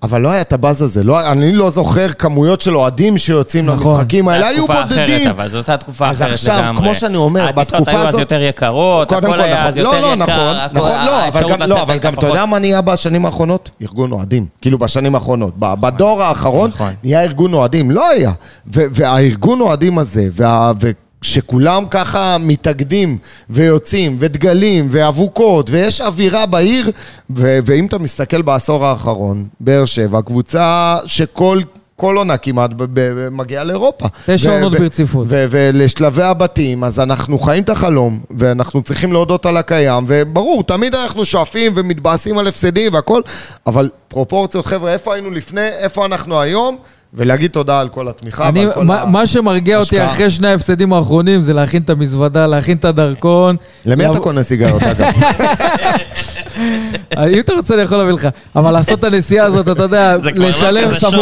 אבל 0.02 0.20
לא 0.20 0.30
היה 0.30 0.40
את 0.40 0.52
הבאז 0.52 0.82
הזה, 0.82 1.04
לא, 1.04 1.30
אני 1.32 1.52
לא 1.52 1.70
זוכר 1.70 2.08
כמויות 2.08 2.60
של 2.60 2.76
אוהדים 2.76 3.18
שיוצאים 3.18 3.66
נכון. 3.66 3.94
למשחקים 3.94 4.24
זו 4.24 4.30
האלה, 4.30 4.48
היו 4.48 4.58
הייתה 4.60 4.74
תקופה 4.74 4.82
בודדים. 4.96 5.16
אחרת, 5.16 5.26
אבל 5.30 5.48
זאת 5.48 5.68
הייתה 5.68 5.76
תקופה 5.84 6.08
אז 6.08 6.22
אחרת 6.22 6.32
עכשיו, 6.32 6.60
לגמרי. 6.62 6.82
כמו 6.84 6.94
שאני 6.94 7.16
אומר, 7.16 7.48
הטיסות 7.48 7.74
בתקופה 7.74 7.90
היו 7.90 8.00
אז 8.00 8.08
הזאת- 8.08 8.20
יותר 8.20 8.42
יקרות, 8.42 9.12
הכל 9.12 9.26
כל, 9.26 9.40
היה 9.40 9.54
נכון. 9.54 9.66
אז 9.66 9.78
יותר 9.78 9.90
לא, 9.90 10.00
לא, 10.00 10.06
יקר, 10.06 10.16
נכון, 10.16 10.56
הכל- 10.56 10.74
נכון, 10.78 10.90
לא, 11.06 11.28
אבל 11.28 11.40
גם, 11.42 11.48
לצאת 11.50 11.68
לא, 11.68 11.82
אבל 11.82 11.98
גם, 11.98 12.14
אתה. 12.14 12.26
יודע 12.26 12.46
מה 12.46 12.58
נהיה 12.58 12.80
בשנים 12.80 13.26
האחרונות? 13.26 13.70
ארגון 13.82 14.12
אוהדים. 14.12 14.46
כאילו, 14.60 14.78
בשנים 14.78 15.14
האחרונות. 15.14 15.52
בדור 15.58 16.22
האחרון 16.22 16.70
נכון. 16.70 16.92
נהיה 17.04 17.22
ארגון 17.22 17.54
אוהדים. 17.54 17.90
לא 17.90 18.08
היה. 18.10 18.32
והארגון 18.66 19.60
אוהדים 19.60 19.98
הזה, 19.98 20.28
וה- 20.32 20.72
וכשכולם 21.22 21.84
ככה 21.90 22.36
מתאגדים 22.40 23.18
ויוצאים, 23.50 24.16
ודגלים, 24.20 24.88
ואבוקות, 24.90 25.70
ויש 25.70 26.00
אווירה 26.00 26.46
בעיר, 26.46 26.90
ו- 27.30 27.58
ואם 27.66 27.86
אתה 27.86 27.98
מסתכל 27.98 28.42
בעשור 28.42 28.86
האחרון, 28.86 29.44
באר 29.60 29.84
שבע, 29.84 30.22
קבוצה 30.22 30.98
שכל... 31.06 31.60
כל 31.96 32.16
עונה 32.16 32.36
כמעט 32.36 32.70
מגיעה 33.30 33.64
לאירופה. 33.64 34.06
תשע 34.26 34.54
עונות 34.54 34.72
ברציפות. 34.72 35.26
ולשלבי 35.28 36.22
הבתים, 36.22 36.84
אז 36.84 37.00
אנחנו 37.00 37.38
חיים 37.38 37.62
את 37.62 37.70
החלום, 37.70 38.20
ואנחנו 38.30 38.82
צריכים 38.82 39.12
להודות 39.12 39.46
על 39.46 39.56
הקיים, 39.56 40.04
וברור, 40.08 40.62
תמיד 40.62 40.94
אנחנו 40.94 41.24
שואפים 41.24 41.72
ומתבאסים 41.74 42.38
על 42.38 42.46
הפסדים 42.46 42.94
והכל, 42.94 43.20
אבל 43.66 43.90
פרופורציות, 44.08 44.66
חבר'ה, 44.66 44.92
איפה 44.92 45.14
היינו 45.14 45.30
לפני, 45.30 45.68
איפה 45.68 46.06
אנחנו 46.06 46.40
היום, 46.40 46.76
ולהגיד 47.14 47.50
תודה 47.50 47.80
על 47.80 47.88
כל 47.88 48.08
התמיכה 48.08 48.48
אני, 48.48 48.64
ועל 48.66 48.74
כל 48.74 48.84
מה. 48.84 49.04
מה 49.06 49.26
שמרגיע 49.26 49.78
אותי 49.78 50.00
השקעה. 50.00 50.14
אחרי 50.14 50.30
שני 50.30 50.48
ההפסדים 50.48 50.92
האחרונים 50.92 51.40
זה 51.40 51.52
להכין 51.54 51.82
את 51.82 51.90
המזוודה, 51.90 52.46
להכין 52.46 52.76
את 52.76 52.84
הדרכון. 52.84 53.56
למי 53.86 54.04
אתה 54.04 54.12
לעב- 54.12 54.22
קונה 54.22 54.42
סיגרות, 54.42 54.82
אגב? 54.82 55.12
אם 56.58 57.40
אתה 57.40 57.52
רוצה 57.52 57.74
אני 57.74 57.82
יכול 57.82 57.98
להביא 57.98 58.12
לך. 58.12 58.28
אבל 58.56 58.70
לעשות 58.70 58.98
את 58.98 59.04
הנסיעה 59.04 59.46
הזאת, 59.46 59.68
אתה 59.68 59.82
יודע, 59.82 60.16
לא. 60.16 60.32
כזה 60.32 60.86
עכשיו 60.86 61.12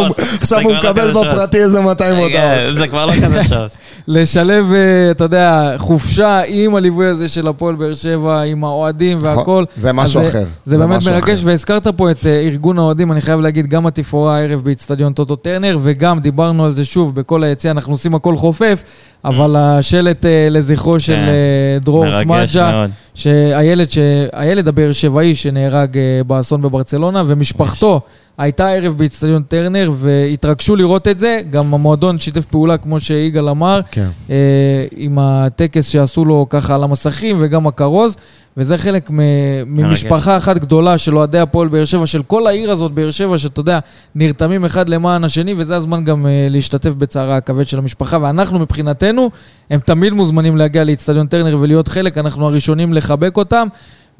הוא- 0.60 0.72
לא 0.72 0.78
מקבל. 0.78 1.10
בפרטי 1.12 1.62
איזה 1.62 1.80
200 1.80 2.14
הודעות. 2.16 2.78
זה 2.78 2.88
כבר 2.88 3.06
לא 3.06 3.12
כזה 3.12 3.42
שוס. 3.42 3.76
לשלב, 4.08 4.72
אה, 4.72 5.10
אתה 5.10 5.24
יודע, 5.24 5.74
חופשה 5.78 6.40
עם 6.46 6.74
הליווי 6.74 7.06
הזה 7.06 7.28
של 7.28 7.48
הפועל 7.48 7.74
באר 7.74 7.94
שבע, 7.94 8.40
עם 8.42 8.64
האוהדים 8.64 9.18
והכל. 9.20 9.64
זה 9.76 9.92
משהו 9.92 10.28
אחר. 10.28 10.44
זה 10.64 10.78
באמת 10.78 11.02
מרגש. 11.06 11.44
והזכרת 11.44 11.86
פה 11.88 12.10
את 12.10 12.26
אה, 12.26 12.40
ארגון 12.40 12.78
האוהדים, 12.78 13.12
אני 13.12 13.20
חייב 13.20 13.40
להגיד, 13.40 13.66
גם 13.66 13.86
התפאורה 13.86 14.36
הערב 14.36 14.60
באיצטדיון 14.64 15.12
טוטו 15.12 15.36
טרנר, 15.36 15.78
וגם 15.82 16.20
דיברנו 16.20 16.64
על 16.66 16.72
זה 16.72 16.84
שוב 16.84 17.14
בכל 17.14 17.42
היציע, 17.44 17.70
אנחנו 17.70 17.92
עושים 17.92 18.14
הכל 18.14 18.36
חופף, 18.36 18.82
אבל 19.24 19.56
השלט 19.56 20.26
אה, 20.26 20.48
לזכרו 20.50 21.00
של 21.00 21.14
כן. 21.14 21.28
אה, 21.28 21.78
דרור 21.80 22.04
סמג'ה, 22.22 22.72
מאוד. 22.72 22.90
שהילד, 23.14 24.68
הבאר 24.68 24.92
שבעי 24.92 25.34
שנהרג 25.34 25.98
אה, 25.98 26.20
באסון 26.26 26.62
בברצלונה, 26.62 27.22
ומשפחתו 27.26 28.00
הייתה 28.40 28.68
ערב 28.68 28.98
באיצטדיון 28.98 29.42
טרנר, 29.42 29.90
והתרגשו 29.94 30.76
לראות 30.76 31.08
את 31.08 31.18
זה. 31.18 31.40
גם 31.50 31.74
המועדון 31.74 32.18
שיתף 32.18 32.44
פעולה, 32.44 32.76
כמו 32.76 33.00
שיגאל 33.00 33.48
אמר, 33.48 33.80
כן. 33.90 34.08
אה, 34.30 34.36
עם 34.96 35.18
הטקס 35.18 35.86
שעשו 35.88 36.24
לו 36.24 36.46
ככה 36.50 36.74
על 36.74 36.82
המסכים, 36.84 37.36
וגם 37.40 37.66
הכרוז. 37.66 38.16
וזה 38.56 38.78
חלק 38.78 39.10
מ- 39.10 39.20
ממשפחה 39.66 40.36
אחת 40.36 40.56
גדולה 40.58 40.98
של 40.98 41.16
אוהדי 41.16 41.38
הפועל 41.38 41.68
באר 41.68 41.84
שבע, 41.84 42.06
של 42.06 42.22
כל 42.22 42.46
העיר 42.46 42.70
הזאת, 42.70 42.92
באר 42.92 43.10
שבע, 43.10 43.38
שאתה 43.38 43.60
יודע, 43.60 43.78
נרתמים 44.14 44.64
אחד 44.64 44.88
למען 44.88 45.24
השני, 45.24 45.54
וזה 45.56 45.76
הזמן 45.76 46.04
גם 46.04 46.26
אה, 46.26 46.46
להשתתף 46.50 46.90
בצערה 46.90 47.36
הכבד 47.36 47.66
של 47.66 47.78
המשפחה. 47.78 48.18
ואנחנו 48.20 48.58
מבחינתנו, 48.58 49.30
הם 49.70 49.80
תמיד 49.80 50.12
מוזמנים 50.12 50.56
להגיע 50.56 50.84
לאיצטדיון 50.84 51.26
טרנר 51.26 51.56
ולהיות 51.60 51.88
חלק, 51.88 52.18
אנחנו 52.18 52.46
הראשונים 52.46 52.92
לחבק 52.92 53.36
אותם, 53.36 53.66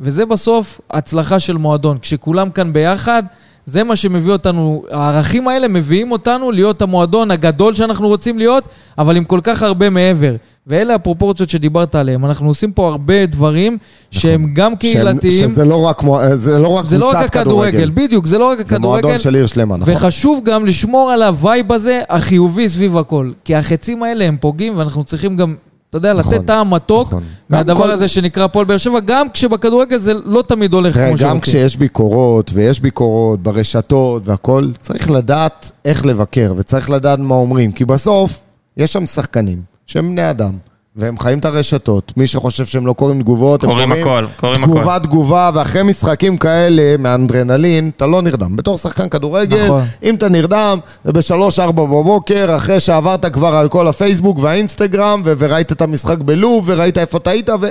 וזה 0.01 0.27
בסוף 0.27 0.81
הצלחה 0.91 1.41
של 1.41 1.57
מועדון. 1.57 1.99
כשכולם 1.99 2.51
כאן 2.51 2.73
ביחד, 2.73 3.23
זה 3.71 3.85
מה 3.85 3.97
שמביא 3.97 4.33
אותנו, 4.33 4.83
הערכים 4.91 5.49
האלה 5.49 5.69
מביאים 5.69 6.13
אותנו 6.13 6.51
להיות 6.51 6.83
המועדון 6.83 7.31
הגדול 7.31 7.75
שאנחנו 7.75 8.09
רוצים 8.09 8.39
להיות, 8.39 8.65
אבל 8.99 9.17
עם 9.17 9.25
כל 9.25 9.41
כך 9.43 9.63
הרבה 9.63 9.91
מעבר. 9.91 10.35
ואלה 10.67 10.95
הפרופורציות 10.95 11.49
שדיברת 11.51 11.95
עליהן. 11.95 12.25
אנחנו 12.25 12.49
עושים 12.49 12.73
פה 12.73 12.89
הרבה 12.89 13.27
דברים 13.27 13.79
שהם 14.11 14.51
גם 14.55 14.77
קהילתיים. 14.77 15.33
שהם- 15.41 15.53
שזה 15.53 15.65
לא 15.65 15.83
רק 15.87 16.03
זה 16.35 16.59
לא 16.59 16.69
רק 16.69 16.87
זה 16.87 16.99
לא 16.99 17.07
רק 17.09 17.17
קבוצת 17.17 17.37
הכדורגל, 17.37 17.71
כדורגל. 17.71 17.91
בדיוק, 17.95 18.27
זה 18.27 18.39
לא 18.39 18.45
רק 18.45 18.59
זה 18.59 18.75
הכדורגל. 18.75 19.03
מועדון 19.03 19.21
של 19.21 19.35
עיר 19.35 19.47
שלמה, 19.47 19.77
נכון? 19.77 19.95
וחשוב 19.95 20.41
גם 20.45 20.67
לשמור 20.67 21.11
על 21.11 21.23
ה 21.23 21.33
vibe 21.33 21.73
הזה, 21.73 22.01
החיובי 22.09 22.69
סביב 22.69 22.97
הכל. 22.97 23.31
כי 23.45 23.55
החצים 23.55 24.03
האלה 24.03 24.25
הם 24.25 24.37
פוגעים, 24.41 24.79
ואנחנו 24.79 25.05
צריכים 25.05 25.37
גם, 25.37 25.55
אתה 25.91 25.99
יודע, 25.99 26.13
נכון, 26.13 26.35
לתת 26.35 26.47
טעם 26.47 26.75
מתוק 26.75 27.09
נכון. 27.09 27.23
מהדבר 27.51 27.75
גם 27.75 27.81
כל- 27.81 27.91
הזה 27.91 28.09
שנקרא 28.09 28.45
הפועל 28.45 28.65
באר 28.65 28.77
שבע, 28.77 29.01
גם 29.01 29.27
כשבכדורגל 29.31 29.99
זה 29.99 30.13
לא 30.25 30.43
תמיד 30.43 30.73
הולך 30.73 30.95
כמו 30.95 31.03
גם 31.11 31.17
שרוצים. 31.17 31.41
כשיש 31.41 31.77
ביקורות, 31.77 32.51
ויש 32.55 32.81
ביקורות 32.81 33.41
ברשתות 33.43 34.29
והכל, 34.29 34.69
צריך 34.81 35.11
לדעת 35.11 35.71
איך 35.85 36.07
לבקר, 36.07 36.55
וצריך 36.57 36.91
לדעת 36.91 37.19
מה 37.19 37.35
אומרים, 37.35 37.73
כי 37.73 37.85
בסוף, 37.85 38.41
יש 38.77 38.93
שם 38.93 39.07
שחקנים 39.07 39.59
שהם 39.87 40.11
בני 40.11 40.31
אדם, 40.31 40.53
והם 40.97 41.19
חיים 41.19 41.39
את 41.39 41.45
הרשתות. 41.45 42.13
מי 42.17 42.27
שחושב 42.27 42.65
שהם 42.67 42.87
לא 42.87 42.93
קוראים 42.93 43.21
תגובות, 43.23 43.65
הם 43.65 43.71
קוראים 43.71 43.93
הכל, 43.93 44.25
קוראים 44.37 44.65
הכל. 44.65 44.73
תגובה 44.73 44.99
תגובה, 44.99 45.51
ואחרי 45.55 45.83
משחקים 45.83 46.39
כאלה, 46.39 46.97
מאנדרנלין, 46.99 47.91
אתה 47.97 48.07
לא 48.07 48.23
נרדם. 48.23 48.57
בתור 48.57 48.79
שחקן 48.79 49.09
כדורגל, 49.09 49.65
נכון. 49.65 49.83
אם 50.03 50.15
אתה 50.15 50.29
נרדם, 50.29 50.79
זה 51.05 51.13
בשלוש-ארבע 51.13 51.83
בבוקר, 51.85 52.57
אחרי 52.57 52.81
שעברת 52.81 53.27
כבר 53.27 53.57
על 53.57 53.69
כל 53.69 53.89
הפייסבוק 53.89 54.39
והאינסטגרם, 54.39 55.23
ו- 55.25 55.33
וראית 55.39 55.73
את 55.73 55.83
המשחק 55.83 56.19
בלוב, 56.19 56.65
וראית 56.67 56.99
איפה 56.99 57.19
היית, 57.25 57.49
ו... 57.49 57.67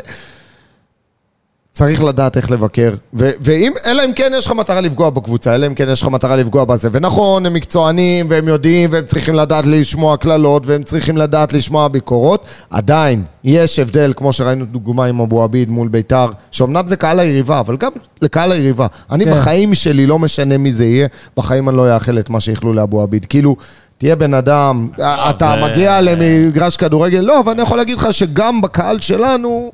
צריך 1.73 2.03
לדעת 2.03 2.37
איך 2.37 2.51
לבקר, 2.51 2.93
ו- 3.13 3.29
ואם, 3.41 3.71
אלא 3.85 4.05
אם 4.05 4.13
כן 4.13 4.31
יש 4.37 4.45
לך 4.45 4.51
מטרה 4.51 4.81
לפגוע 4.81 5.09
בקבוצה, 5.09 5.55
אלא 5.55 5.67
אם 5.67 5.75
כן 5.75 5.89
יש 5.91 6.01
לך 6.01 6.07
מטרה 6.07 6.35
לפגוע 6.35 6.65
בזה. 6.65 6.89
ונכון, 6.91 7.45
הם 7.45 7.53
מקצוענים, 7.53 8.25
והם 8.29 8.47
יודעים, 8.47 8.89
והם 8.93 9.05
צריכים 9.05 9.35
לדעת 9.35 9.65
לשמוע 9.65 10.17
קללות, 10.17 10.63
והם 10.65 10.83
צריכים 10.83 11.17
לדעת 11.17 11.53
לשמוע 11.53 11.87
ביקורות. 11.87 12.43
עדיין, 12.69 13.23
יש 13.43 13.79
הבדל, 13.79 14.13
כמו 14.15 14.33
שראינו 14.33 14.65
דוגמה 14.65 15.05
עם 15.05 15.19
אבו 15.19 15.43
עביד 15.43 15.69
מול 15.69 15.87
ביתר, 15.87 16.29
שאומנם 16.51 16.87
זה 16.87 16.95
קהל 16.95 17.19
היריבה, 17.19 17.59
אבל 17.59 17.77
גם 17.77 17.91
לקהל 18.21 18.51
היריבה. 18.51 18.87
אני 19.11 19.25
כן. 19.25 19.31
בחיים 19.31 19.73
שלי, 19.75 20.05
לא 20.07 20.19
משנה 20.19 20.57
מי 20.57 20.71
זה 20.71 20.85
יהיה, 20.85 21.07
בחיים 21.37 21.69
אני 21.69 21.77
לא 21.77 21.95
אאחל 21.95 22.19
את 22.19 22.29
מה 22.29 22.39
שאיחלו 22.39 22.73
לאבו 22.73 23.01
עביד. 23.01 23.25
כאילו... 23.25 23.55
תהיה 23.97 24.15
בן 24.15 24.33
אדם, 24.33 24.87
אתה 25.29 25.55
זה- 25.59 25.65
מגיע 25.65 26.01
למגרש 26.01 26.77
כדורגל, 26.77 27.19
לא, 27.19 27.39
אבל 27.39 27.51
אני 27.51 27.61
יכול 27.61 27.77
להגיד 27.77 27.97
לך 27.97 28.13
שגם 28.13 28.61
בקהל 28.61 28.99
שלנו, 28.99 29.71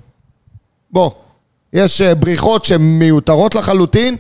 בוא, 0.92 1.12
יש 1.76 2.02
אה, 2.02 2.16
בריחות 2.16 2.66
שהן 2.66 2.82
מיותרות 2.82 3.56
לחלוטין, 3.56 4.16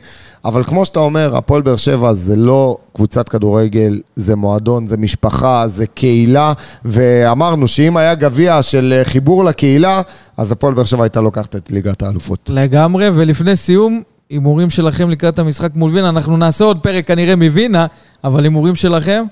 אבל 0.45 0.63
כמו 0.63 0.85
שאתה 0.85 0.99
אומר, 0.99 1.37
הפועל 1.37 1.61
באר 1.61 1.75
שבע 1.77 2.13
זה 2.13 2.35
לא 2.35 2.77
קבוצת 2.93 3.29
כדורגל, 3.29 4.01
זה 4.15 4.35
מועדון, 4.35 4.87
זה 4.87 4.97
משפחה, 4.97 5.67
זה 5.67 5.87
קהילה, 5.87 6.53
ואמרנו 6.85 7.67
שאם 7.67 7.97
היה 7.97 8.15
גביע 8.15 8.63
של 8.63 8.93
אה, 8.97 9.05
חיבור 9.05 9.45
לקהילה, 9.45 10.01
אז 10.37 10.51
הפועל 10.51 10.73
באר 10.73 10.85
שבע 10.85 11.03
הייתה 11.03 11.21
לוקחת 11.21 11.55
את 11.55 11.71
ליגת 11.71 12.01
האלופות. 12.01 12.49
לגמרי, 12.53 13.09
ולפני 13.09 13.55
סיום, 13.55 14.01
הימורים 14.29 14.69
שלכם 14.69 15.09
לקראת 15.09 15.39
המשחק 15.39 15.75
מול 15.75 15.91
וינה, 15.91 16.09
אנחנו 16.09 16.37
נעשה 16.37 16.63
עוד 16.63 16.79
פרק 16.79 17.07
כנראה 17.07 17.35
מווינה, 17.35 17.85
אבל 18.23 18.43
הימורים 18.43 18.75
שלכם? 18.75 19.23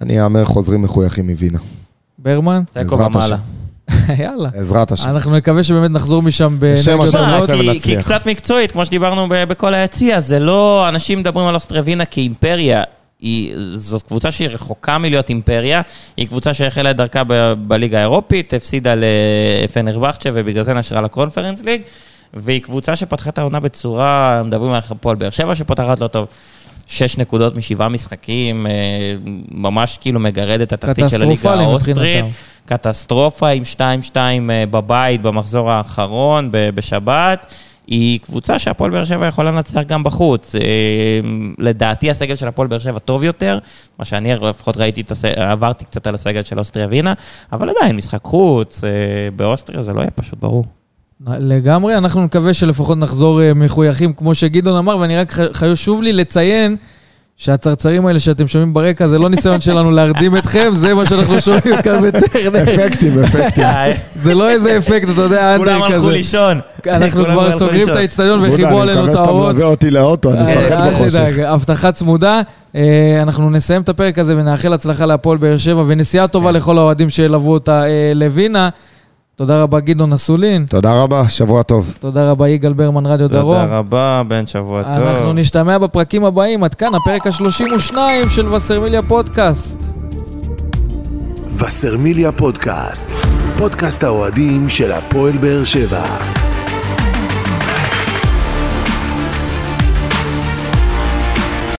אני 0.00 0.22
אאמר 0.22 0.44
חוזרים 0.44 0.82
מחויכים 0.82 1.30
מווינה. 1.30 1.58
ברמן? 2.18 2.62
תיקו 2.72 2.98
ומעלה. 2.98 3.36
יאללה. 4.22 4.48
בעזרת 4.48 4.92
השם. 4.92 5.08
אנחנו 5.08 5.36
נקווה 5.36 5.62
שבאמת 5.62 5.90
נחזור 5.90 6.22
משם 6.22 6.56
בשם 6.58 7.00
השם. 7.00 7.18
נעשה 7.18 7.54
כי, 7.54 7.68
ונצליח. 7.68 7.82
כי 7.82 7.96
קצת 7.96 8.26
מקצועית, 8.26 8.72
כמו 8.72 8.86
שדיברנו 8.86 9.26
בכל 9.28 9.74
היציע, 9.74 10.20
זה 10.20 10.38
לא, 10.38 10.88
אנשים 10.88 11.18
מדברים 11.18 11.46
על 11.46 11.54
אוסטרווינה 11.54 12.04
כאימפריה. 12.04 12.82
היא, 13.20 13.52
זאת 13.74 14.02
קבוצה 14.02 14.30
שהיא 14.30 14.48
רחוקה 14.48 14.98
מלהיות 14.98 15.28
אימפריה, 15.28 15.82
היא 16.16 16.26
קבוצה 16.26 16.54
שהחלה 16.54 16.90
את 16.90 16.96
דרכה 16.96 17.22
ב- 17.26 17.52
בליגה 17.58 17.98
האירופית, 17.98 18.54
הפסידה 18.54 18.94
לפנרבכצ'ה 19.64 20.30
ובגלל 20.34 20.64
זה 20.64 20.74
נשרה 20.74 21.00
לקונפרנס 21.00 21.62
ליג, 21.64 21.80
והיא 22.34 22.62
קבוצה 22.62 22.96
שפתחה 22.96 23.30
את 23.30 23.38
העונה 23.38 23.60
בצורה, 23.60 24.42
מדברים 24.44 24.72
על 24.72 24.80
הפועל 24.90 25.16
באר 25.16 25.30
שבע 25.30 25.54
שפותחת 25.54 26.00
לא 26.00 26.06
טוב. 26.06 26.26
שש 26.88 27.18
נקודות 27.18 27.56
משבעה 27.56 27.88
משחקים, 27.88 28.66
אה, 28.66 28.72
ממש 29.50 29.98
כאילו 30.00 30.20
מגרד 30.20 30.60
את 30.60 30.72
התחתית 30.72 31.04
של 31.08 31.22
הליגה 31.22 31.54
האוסטרית. 31.54 31.96
מבחינתם. 31.96 32.28
קטסטרופה 32.66 33.48
עם 33.48 33.62
2-2 34.12 34.16
אה, 34.16 34.64
בבית 34.70 35.22
במחזור 35.22 35.70
האחרון 35.70 36.48
בשבת. 36.52 37.52
היא 37.86 38.20
קבוצה 38.20 38.58
שהפועל 38.58 38.90
באר 38.90 39.04
שבע 39.04 39.26
יכולה 39.26 39.50
לנצח 39.50 39.80
גם 39.86 40.02
בחוץ. 40.02 40.54
אה, 40.54 40.60
לדעתי 41.58 42.10
הסגל 42.10 42.34
של 42.34 42.48
הפועל 42.48 42.68
באר 42.68 42.78
שבע 42.78 42.98
טוב 42.98 43.24
יותר, 43.24 43.58
מה 43.98 44.04
שאני 44.04 44.34
לפחות 44.34 44.76
ראיתי, 44.76 45.02
עברתי 45.36 45.84
קצת 45.84 46.06
על 46.06 46.14
הסגל 46.14 46.42
של 46.42 46.58
אוסטריה 46.58 46.86
ווינה, 46.86 47.12
אבל 47.52 47.70
עדיין 47.70 47.96
משחק 47.96 48.22
חוץ 48.22 48.84
אה, 48.84 48.90
באוסטריה 49.36 49.82
זה 49.82 49.92
לא 49.92 50.00
יהיה 50.00 50.10
פשוט 50.10 50.38
ברור. 50.40 50.64
לגמרי, 51.26 51.96
אנחנו 51.96 52.24
נקווה 52.24 52.54
שלפחות 52.54 52.98
נחזור 52.98 53.40
מחויכים, 53.54 54.12
כמו 54.12 54.34
שגדעון 54.34 54.76
אמר, 54.76 54.98
ואני 54.98 55.16
רק 55.16 55.32
חשוב 55.32 56.02
לי 56.02 56.12
לציין 56.12 56.76
שהצרצרים 57.36 58.06
האלה 58.06 58.20
שאתם 58.20 58.48
שומעים 58.48 58.74
ברקע, 58.74 59.08
זה 59.08 59.18
לא 59.18 59.28
ניסיון 59.28 59.60
שלנו 59.60 59.90
להרדים 59.90 60.36
אתכם, 60.36 60.70
זה 60.74 60.94
מה 60.94 61.06
שאנחנו 61.06 61.40
שומעים 61.40 61.82
כאן 61.82 62.02
בטרנר. 62.02 62.62
אפקטים, 62.62 63.22
אפקטים. 63.24 63.64
זה 64.22 64.34
לא 64.34 64.50
איזה 64.50 64.78
אפקט, 64.78 65.08
אתה 65.10 65.20
יודע, 65.20 65.54
כולם 65.56 65.74
אנדר 65.74 65.84
הלכו 65.84 65.98
כזה. 65.98 66.12
לישון. 66.12 66.60
אנחנו 66.86 67.20
כולם 67.22 67.32
כבר 67.32 67.46
הלכו 67.46 67.58
סוגרים 67.58 67.88
את. 67.88 67.96
האצטדיון 67.96 68.38
וחיברו 68.42 68.82
אני 68.82 68.90
עלינו 68.90 69.04
את 69.04 69.08
מקווה 69.08 69.16
שאתה 69.16 69.28
האורות. 69.28 69.54
מלווה 69.54 69.66
אותי 69.66 69.90
לאוטו, 69.90 70.32
אני 70.32 70.42
מפחד 70.42 70.72
אל 70.72 70.90
בחושך. 70.90 71.18
תדאג, 71.18 71.40
הבטחה 71.40 71.92
צמודה. 71.92 72.40
אה, 72.76 73.18
אנחנו 73.22 73.50
נסיים 73.50 73.82
את 73.82 73.88
הפרק 73.88 74.18
הזה 74.18 74.36
ונאחל 74.36 74.72
הצלחה 74.72 75.06
להפועל 75.06 75.38
באר 75.38 75.56
שבע 75.56 75.84
ונסיעה 75.86 76.28
טובה 76.28 76.52
לכל 76.52 76.78
האוהדים 76.78 77.10
שילוו 77.10 77.52
אותה 77.52 77.84
אה, 77.84 78.12
לווינה. 78.14 78.68
תודה 79.36 79.62
רבה 79.62 79.80
גדעון 79.80 80.12
אסולין, 80.12 80.66
תודה 80.68 81.02
רבה, 81.02 81.28
שבוע 81.28 81.62
טוב. 81.62 81.94
תודה 82.00 82.30
רבה 82.30 82.48
יגאל 82.48 82.72
ברמן 82.72 83.06
רדיו 83.06 83.28
דרום. 83.28 83.62
תודה 83.62 83.78
רבה, 83.78 84.22
בן 84.28 84.46
שבוע 84.46 84.82
טוב. 84.82 84.92
אנחנו 84.92 85.32
נשתמע 85.32 85.78
בפרקים 85.78 86.24
הבאים, 86.24 86.64
עד 86.64 86.74
כאן 86.74 86.94
הפרק 86.94 87.26
ה-32 87.26 87.94
של 88.28 88.52
וסרמיליה 88.52 89.02
פודקאסט. 89.02 89.82
וסרמיליה 91.58 92.32
פודקאסט, 92.32 93.10
פודקאסט 93.58 94.04
האוהדים 94.04 94.68
של 94.68 94.92
הפועל 94.92 95.36
באר 95.36 95.64
שבע. 95.64 96.04